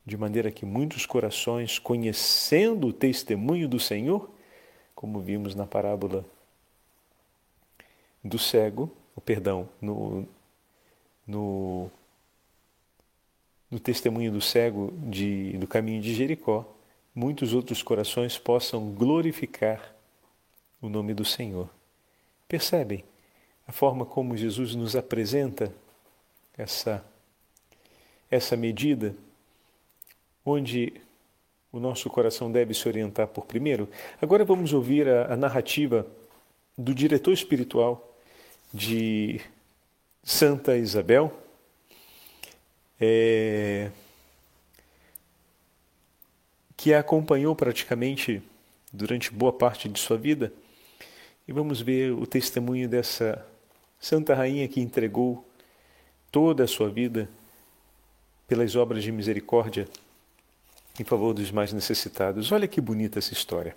de 0.07 0.17
maneira 0.17 0.49
que 0.49 0.65
muitos 0.65 1.07
corações, 1.07 1.77
conhecendo 1.77 2.87
o 2.87 2.93
testemunho 2.93 3.69
do 3.69 3.81
Senhor, 3.81 4.31
como 4.95 5.19
vimos 5.19 5.57
na 5.57 5.67
parábola 5.67 6.25
do 8.23 8.39
cego, 8.39 8.93
o 9.17 9.21
perdão, 9.21 9.69
no, 9.81 10.25
no, 11.27 11.91
no 13.69 13.81
testemunho 13.81 14.31
do 14.31 14.41
cego 14.41 14.93
de, 15.03 15.59
do 15.59 15.67
caminho 15.67 16.01
de 16.01 16.15
Jericó, 16.15 16.65
muitos 17.13 17.55
outros 17.55 17.83
corações 17.83 18.39
possam 18.39 18.93
glorificar 18.93 19.97
o 20.81 20.89
nome 20.89 21.13
do 21.13 21.25
Senhor. 21.25 21.69
Percebem? 22.47 23.03
A 23.69 23.73
forma 23.73 24.07
como 24.07 24.35
Jesus 24.35 24.75
nos 24.75 24.97
apresenta 24.97 25.71
essa, 26.57 27.05
essa 28.31 28.57
medida, 28.57 29.15
onde 30.43 30.95
o 31.71 31.79
nosso 31.79 32.09
coração 32.09 32.51
deve 32.51 32.73
se 32.73 32.89
orientar 32.89 33.29
por 33.29 33.45
primeiro. 33.45 33.87
Agora 34.23 34.43
vamos 34.43 34.73
ouvir 34.73 35.07
a, 35.07 35.35
a 35.35 35.37
narrativa 35.37 36.07
do 36.79 36.95
diretor 36.95 37.33
espiritual 37.33 38.17
de 38.73 39.39
Santa 40.25 40.75
Isabel. 40.79 41.31
É, 42.99 43.91
que 46.75 46.95
a 46.95 47.01
acompanhou 47.01 47.55
praticamente 47.55 48.43
durante 48.93 49.31
boa 49.31 49.53
parte 49.53 49.89
de 49.89 50.01
sua 50.01 50.17
vida, 50.17 50.53
e 51.47 51.53
vamos 51.53 51.81
ver 51.81 52.13
o 52.13 52.27
testemunho 52.27 52.89
dessa 52.89 53.45
Santa 54.01 54.35
Rainha 54.35 54.69
que 54.69 54.81
entregou 54.81 55.45
toda 56.31 56.65
a 56.65 56.69
sua 56.69 56.89
vida 56.89 57.29
pelas 58.47 58.77
obras 58.77 59.03
de 59.03 59.13
misericórdia 59.13 59.89
em 60.99 61.05
favor 61.05 61.33
dos 61.33 61.51
mais 61.51 61.73
necessitados. 61.73 62.51
Olha 62.51 62.67
que 62.67 62.81
bonita 62.81 63.19
essa 63.19 63.33
história. 63.33 63.77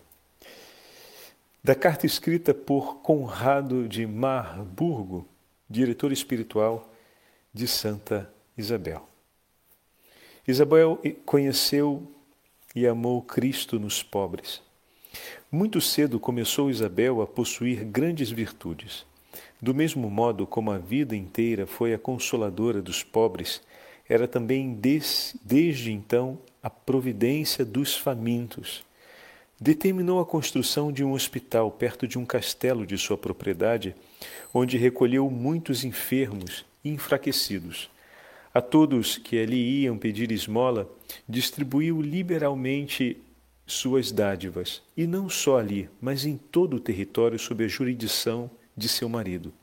Da 1.64 1.76
carta 1.76 2.06
escrita 2.06 2.54
por 2.54 2.98
Conrado 3.02 3.88
de 3.88 4.08
Marburgo, 4.08 5.28
diretor 5.70 6.12
espiritual 6.12 6.92
de 7.54 7.68
Santa 7.68 8.32
Isabel. 8.58 9.08
Isabel 10.48 11.00
conheceu 11.26 12.12
e 12.76 12.88
amou 12.88 13.22
Cristo 13.22 13.80
nos 13.80 14.02
pobres. 14.02 14.62
Muito 15.52 15.80
cedo 15.80 16.20
começou 16.20 16.70
Isabel 16.70 17.22
a 17.22 17.28
possuir 17.28 17.84
grandes 17.84 18.32
virtudes. 18.32 19.06
Do 19.62 19.76
mesmo 19.76 20.10
modo 20.10 20.48
como 20.48 20.72
a 20.72 20.80
vida 20.80 21.16
inteira 21.16 21.68
foi 21.68 21.94
a 21.94 22.00
consoladora 22.00 22.82
dos 22.82 23.04
pobres, 23.04 23.62
era 24.10 24.28
também 24.28 24.74
des, 24.74 25.36
desde 25.44 25.92
então 25.92 26.40
a 26.64 26.70
providência 26.70 27.64
dos 27.64 27.96
famintos. 27.96 28.84
Determinou 29.60 30.20
a 30.20 30.26
construção 30.26 30.92
de 30.92 31.04
um 31.04 31.12
hospital 31.12 31.70
perto 31.70 32.08
de 32.08 32.18
um 32.18 32.26
castelo 32.26 32.88
de 32.88 32.98
sua 32.98 33.16
propriedade, 33.16 33.96
onde 34.52 34.78
recolheu 34.78 35.30
muitos 35.30 35.84
enfermos 35.84 36.66
e 36.84 36.90
enfraquecidos. 36.90 37.88
A 38.52 38.60
todos 38.60 39.18
que 39.18 39.40
ali 39.40 39.84
iam 39.84 39.98
pedir 39.98 40.32
esmola, 40.32 40.90
distribuiu 41.30 42.02
liberalmente 42.02 43.18
suas 43.68 44.12
dádivas, 44.12 44.82
e 44.98 45.06
não 45.06 45.30
só 45.30 45.60
ali, 45.60 45.88
mas 46.02 46.26
em 46.26 46.36
todo 46.36 46.78
o 46.78 46.80
território 46.80 47.38
sob 47.38 47.64
a 47.64 47.68
jurisdição 47.68 48.50
de 48.82 48.90
seu 48.90 49.08
marido. 49.08 49.54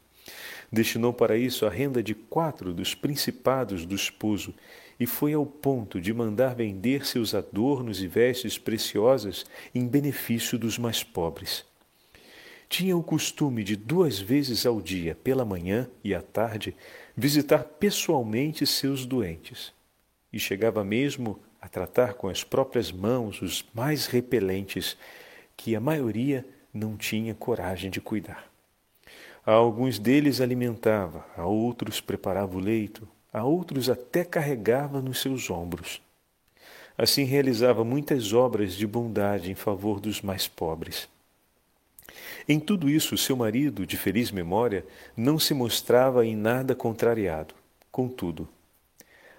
Destinou 0.71 1.13
para 1.13 1.37
isso 1.37 1.67
a 1.67 1.71
renda 1.71 2.03
de 2.03 2.15
quatro 2.15 2.73
dos 2.73 2.95
principados 2.95 3.85
do 3.85 3.95
esposo 3.95 4.55
e 5.01 5.07
foi 5.07 5.33
ao 5.33 5.45
ponto 5.45 6.01
de 6.01 6.13
mandar 6.13 6.55
vender 6.55 7.05
seus 7.07 7.35
adornos 7.35 8.03
e 8.03 8.07
vestes 8.07 8.59
preciosas 8.59 9.45
em 9.75 9.87
benefício 9.87 10.59
dos 10.59 10.79
mais 10.79 11.03
pobres. 11.03 11.65
Tinha 12.69 12.97
o 12.97 13.03
costume 13.03 13.65
de 13.65 13.77
duas 13.77 14.19
vezes 14.19 14.67
ao 14.67 14.81
dia, 14.81 15.15
pela 15.15 15.45
manhã 15.45 15.89
e 16.05 16.15
à 16.15 16.21
tarde, 16.21 16.77
visitar 17.17 17.65
pessoalmente 17.65 18.67
seus 18.67 19.07
doentes. 19.07 19.73
E 20.31 20.39
chegava 20.39 20.85
mesmo 20.85 21.41
a 21.61 21.69
tratar 21.69 22.15
com 22.15 22.29
as 22.29 22.45
próprias 22.45 22.93
mãos 22.93 23.41
os 23.41 23.65
mais 23.73 24.07
repelentes, 24.07 24.99
que 25.57 25.75
a 25.75 25.81
maioria 25.81 26.45
não 26.75 26.97
tinha 26.97 27.35
coragem 27.35 27.91
de 27.91 28.01
cuidar. 28.01 28.48
A 29.49 29.53
alguns 29.53 29.99
deles 29.99 30.43
alimentava, 30.43 31.25
a 31.35 31.47
outros 31.47 32.03
preparava 32.03 32.55
o 32.55 32.61
leito, 32.61 33.09
a 33.33 33.45
outros 33.45 33.89
até 33.89 34.23
carregava 34.23 35.01
nos 35.01 35.23
seus 35.23 35.49
ombros. 35.49 36.03
Assim 36.99 37.25
realizava 37.25 37.83
muitas 37.83 38.35
obras 38.35 38.75
de 38.75 38.87
bondade 38.87 39.51
em 39.51 39.55
favor 39.55 40.01
dos 40.01 40.21
mais 40.21 40.47
pobres. 40.47 41.09
Em 42.47 42.61
tudo 42.61 42.91
isso, 42.91 43.17
seu 43.17 43.37
marido, 43.37 43.87
de 43.87 43.97
feliz 43.97 44.31
memória, 44.31 44.85
não 45.17 45.39
se 45.39 45.55
mostrava 45.55 46.27
em 46.27 46.37
nada 46.37 46.75
contrariado. 46.75 47.55
Contudo, 47.91 48.47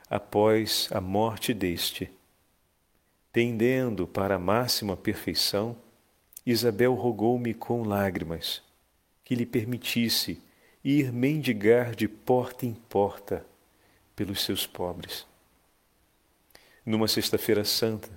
após 0.09 0.89
a 0.91 0.99
morte 0.99 1.53
deste, 1.53 2.09
tendendo 3.31 4.07
para 4.07 4.37
a 4.37 4.39
máxima 4.39 4.97
perfeição, 4.97 5.77
Isabel 6.43 6.95
rogou-me 6.95 7.53
com 7.53 7.83
lágrimas 7.83 8.67
que 9.29 9.35
lhe 9.35 9.45
permitisse 9.45 10.41
ir 10.83 11.13
mendigar 11.13 11.93
de 11.93 12.07
porta 12.07 12.65
em 12.65 12.73
porta 12.73 13.45
pelos 14.15 14.43
seus 14.43 14.65
pobres. 14.65 15.23
Numa 16.83 17.07
Sexta-feira 17.07 17.63
Santa, 17.63 18.09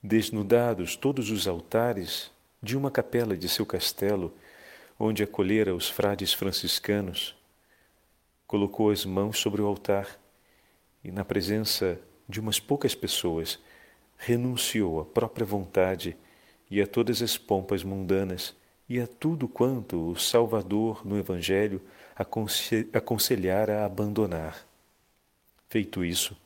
desnudados 0.00 0.94
todos 0.94 1.28
os 1.32 1.48
altares 1.48 2.30
de 2.62 2.76
uma 2.76 2.88
capela 2.88 3.36
de 3.36 3.48
seu 3.48 3.66
castelo, 3.66 4.32
onde 4.96 5.24
acolhera 5.24 5.74
os 5.74 5.90
frades 5.90 6.32
franciscanos, 6.32 7.34
colocou 8.46 8.92
as 8.92 9.04
mãos 9.04 9.40
sobre 9.40 9.60
o 9.60 9.66
altar 9.66 10.20
e, 11.02 11.10
na 11.10 11.24
presença 11.24 11.98
de 12.28 12.38
umas 12.38 12.60
poucas 12.60 12.94
pessoas, 12.94 13.58
renunciou 14.16 15.00
à 15.00 15.04
própria 15.04 15.44
vontade 15.44 16.16
e 16.70 16.80
a 16.80 16.86
todas 16.86 17.22
as 17.22 17.36
pompas 17.36 17.82
mundanas 17.82 18.54
e 18.88 19.00
a 19.00 19.06
tudo 19.06 19.48
quanto 19.48 20.10
o 20.10 20.16
Salvador 20.16 21.06
no 21.06 21.18
Evangelho 21.18 21.80
aconselhara 22.92 23.80
a 23.80 23.86
abandonar. 23.86 24.66
Feito 25.68 26.04
isso, 26.04 26.36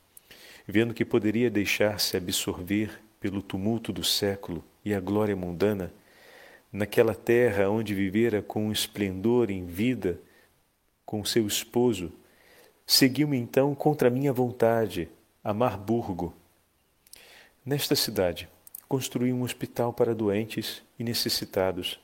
vendo 0.66 0.94
que 0.94 1.04
poderia 1.04 1.50
deixar-se 1.50 2.16
absorver 2.16 3.00
pelo 3.20 3.42
tumulto 3.42 3.92
do 3.92 4.04
século 4.04 4.64
e 4.84 4.94
a 4.94 5.00
glória 5.00 5.34
mundana, 5.34 5.92
naquela 6.72 7.14
terra 7.14 7.68
onde 7.68 7.94
vivera 7.94 8.40
com 8.40 8.70
esplendor 8.70 9.50
em 9.50 9.66
vida 9.66 10.20
com 11.04 11.24
seu 11.24 11.46
esposo, 11.46 12.12
seguiu-me 12.86 13.36
então 13.36 13.74
contra 13.74 14.10
minha 14.10 14.32
vontade 14.32 15.08
a 15.42 15.52
Marburgo. 15.52 16.34
Nesta 17.64 17.96
cidade, 17.96 18.48
construí 18.86 19.32
um 19.32 19.42
hospital 19.42 19.92
para 19.92 20.14
doentes 20.14 20.82
e 20.98 21.04
necessitados 21.04 21.98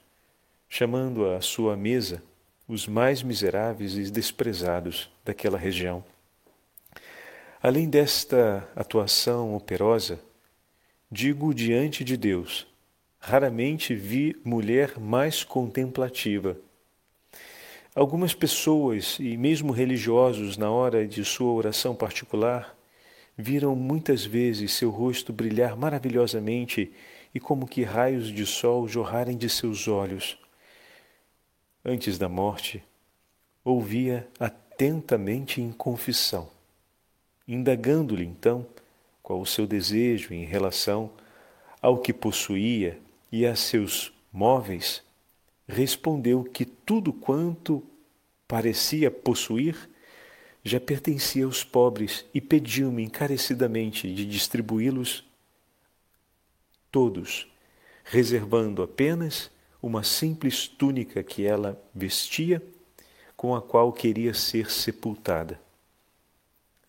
chamando 0.76 1.30
à 1.30 1.40
sua 1.40 1.76
mesa 1.76 2.20
os 2.66 2.88
mais 2.88 3.22
miseráveis 3.22 3.96
e 3.96 4.10
desprezados 4.10 5.08
daquela 5.24 5.56
região. 5.56 6.04
Além 7.62 7.88
desta 7.88 8.68
atuação 8.74 9.54
operosa, 9.54 10.18
digo 11.08 11.54
diante 11.54 12.02
de 12.02 12.16
Deus, 12.16 12.66
raramente 13.20 13.94
vi 13.94 14.36
mulher 14.44 14.98
mais 14.98 15.44
contemplativa. 15.44 16.56
Algumas 17.94 18.34
pessoas, 18.34 19.16
e 19.20 19.36
mesmo 19.36 19.70
religiosos, 19.72 20.56
na 20.56 20.72
hora 20.72 21.06
de 21.06 21.24
sua 21.24 21.52
oração 21.52 21.94
particular, 21.94 22.76
viram 23.38 23.76
muitas 23.76 24.24
vezes 24.24 24.72
seu 24.72 24.90
rosto 24.90 25.32
brilhar 25.32 25.76
maravilhosamente 25.76 26.92
e 27.32 27.38
como 27.38 27.64
que 27.64 27.84
raios 27.84 28.26
de 28.26 28.44
sol 28.44 28.88
jorrarem 28.88 29.36
de 29.36 29.48
seus 29.48 29.86
olhos 29.86 30.36
antes 31.84 32.16
da 32.18 32.28
morte, 32.28 32.82
ouvia 33.64 34.26
atentamente 34.38 35.60
em 35.60 35.70
confissão. 35.70 36.48
Indagando-lhe 37.46 38.24
então 38.24 38.66
qual 39.22 39.40
o 39.40 39.46
seu 39.46 39.66
desejo 39.66 40.32
em 40.32 40.44
relação 40.44 41.10
ao 41.80 41.98
que 41.98 42.12
possuía 42.12 42.98
e 43.30 43.44
a 43.44 43.54
seus 43.54 44.12
móveis, 44.32 45.02
respondeu 45.68 46.44
que 46.44 46.64
tudo 46.64 47.12
quanto 47.12 47.82
parecia 48.48 49.10
possuir 49.10 49.88
já 50.64 50.80
pertencia 50.80 51.44
aos 51.44 51.62
pobres 51.62 52.24
e 52.32 52.40
pediu-me 52.40 53.02
encarecidamente 53.02 54.12
de 54.12 54.24
distribuí-los 54.24 55.24
todos, 56.90 57.46
reservando 58.02 58.82
apenas 58.82 59.50
uma 59.84 60.02
simples 60.02 60.66
túnica 60.66 61.22
que 61.22 61.44
ela 61.44 61.78
vestia, 61.94 62.62
com 63.36 63.54
a 63.54 63.60
qual 63.60 63.92
queria 63.92 64.32
ser 64.32 64.70
sepultada. 64.70 65.60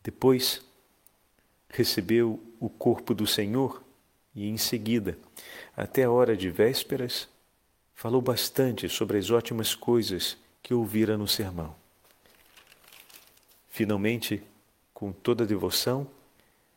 Depois, 0.01 0.62
recebeu 1.67 2.41
o 2.58 2.69
corpo 2.69 3.13
do 3.13 3.27
Senhor 3.27 3.84
e, 4.34 4.47
em 4.47 4.55
seguida, 4.55 5.17
até 5.75 6.03
a 6.03 6.12
hora 6.12 6.38
de 6.38 6.49
vésperas, 6.49 7.27
falou 7.93 8.21
bastante 8.21 8.88
sobre 8.88 9.17
as 9.17 9.29
ótimas 9.29 9.75
coisas 9.75 10.38
que 10.63 10.73
ouvira 10.73 11.17
no 11.17 11.27
sermão. 11.27 11.75
Finalmente, 13.67 14.41
com 14.93 15.12
toda 15.12 15.45
devoção, 15.45 16.08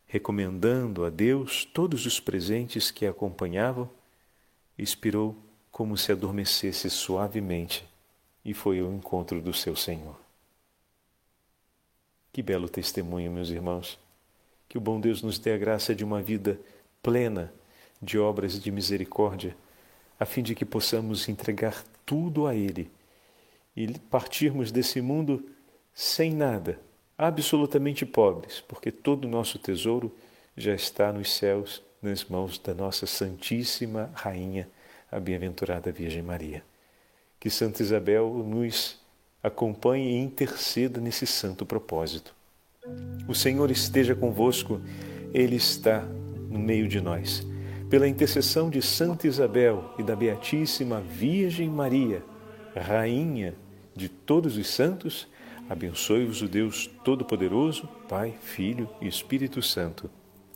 recomendando 0.05 1.05
a 1.05 1.11
Deus 1.11 1.65
todos 1.65 2.07
os 2.07 2.19
presentes 2.19 2.91
que 2.91 3.07
a 3.07 3.11
acompanhavam, 3.11 3.89
expirou 4.77 5.37
como 5.79 5.97
se 5.97 6.11
adormecesse 6.11 6.91
suavemente 6.91 7.87
e 8.45 8.53
foi 8.53 8.81
ao 8.81 8.93
encontro 8.93 9.41
do 9.41 9.55
seu 9.55 9.77
Senhor. 9.77 10.19
Que 12.33 12.43
belo 12.43 12.69
testemunho, 12.69 13.31
meus 13.31 13.49
irmãos. 13.49 13.97
Que 14.69 14.77
o 14.77 14.81
bom 14.81 14.99
Deus 15.01 15.23
nos 15.23 15.39
dê 15.39 15.53
a 15.53 15.57
graça 15.57 15.95
de 15.95 16.05
uma 16.05 16.21
vida 16.21 16.59
plena 17.01 17.55
de 18.03 18.19
obras 18.19 18.61
de 18.61 18.73
misericórdia, 18.73 19.57
a 20.19 20.25
fim 20.25 20.43
de 20.43 20.53
que 20.53 20.65
possamos 20.65 21.29
entregar 21.29 21.85
tudo 22.05 22.49
a 22.49 22.57
Ele 22.57 22.91
e 23.77 23.97
partirmos 24.11 24.73
desse 24.73 25.01
mundo 25.01 25.49
sem 25.95 26.35
nada, 26.35 26.81
absolutamente 27.17 28.05
pobres, 28.05 28.61
porque 28.67 28.91
todo 28.91 29.27
o 29.27 29.31
nosso 29.31 29.61
tesouro 29.61 30.13
já 30.57 30.75
está 30.75 31.13
nos 31.13 31.33
céus, 31.33 31.81
nas 32.03 32.25
mãos 32.25 32.59
da 32.59 32.75
nossa 32.75 33.07
Santíssima 33.07 34.11
Rainha 34.13 34.69
a 35.11 35.19
bem-aventurada 35.19 35.93
Virgem 35.93 36.23
Maria. 36.23 36.63
Que 37.39 37.51
Santa 37.51 37.83
Isabel 37.83 38.29
nos 38.47 38.99
acompanhe 39.43 40.11
e 40.13 40.19
interceda 40.19 41.01
nesse 41.01 41.27
santo 41.27 41.65
propósito. 41.65 42.35
O 43.29 43.35
Senhor 43.35 43.71
esteja 43.71 44.15
convosco, 44.15 44.81
Ele 45.33 45.57
está 45.57 46.01
no 46.01 46.59
meio 46.59 46.89
de 46.89 47.01
nós. 47.01 47.47
Pela 47.89 48.09
intercessão 48.09 48.69
de 48.69 48.83
Santa 48.83 49.27
Isabel 49.27 49.95
e 49.99 50.03
da 50.03 50.15
Beatíssima 50.15 51.01
Virgem 51.01 51.69
Maria, 51.69 52.23
Rainha 52.75 53.55
de 53.95 54.09
todos 54.09 54.57
os 54.57 54.69
santos, 54.69 55.29
Abençoe-vos 55.69 56.41
o 56.41 56.49
Deus 56.49 56.89
Todo-Poderoso, 57.05 57.87
Pai, 58.09 58.35
Filho 58.41 58.89
e 59.03 59.07
Espírito 59.07 59.61
Santo. 59.61 60.11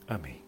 Amém. 0.08 0.41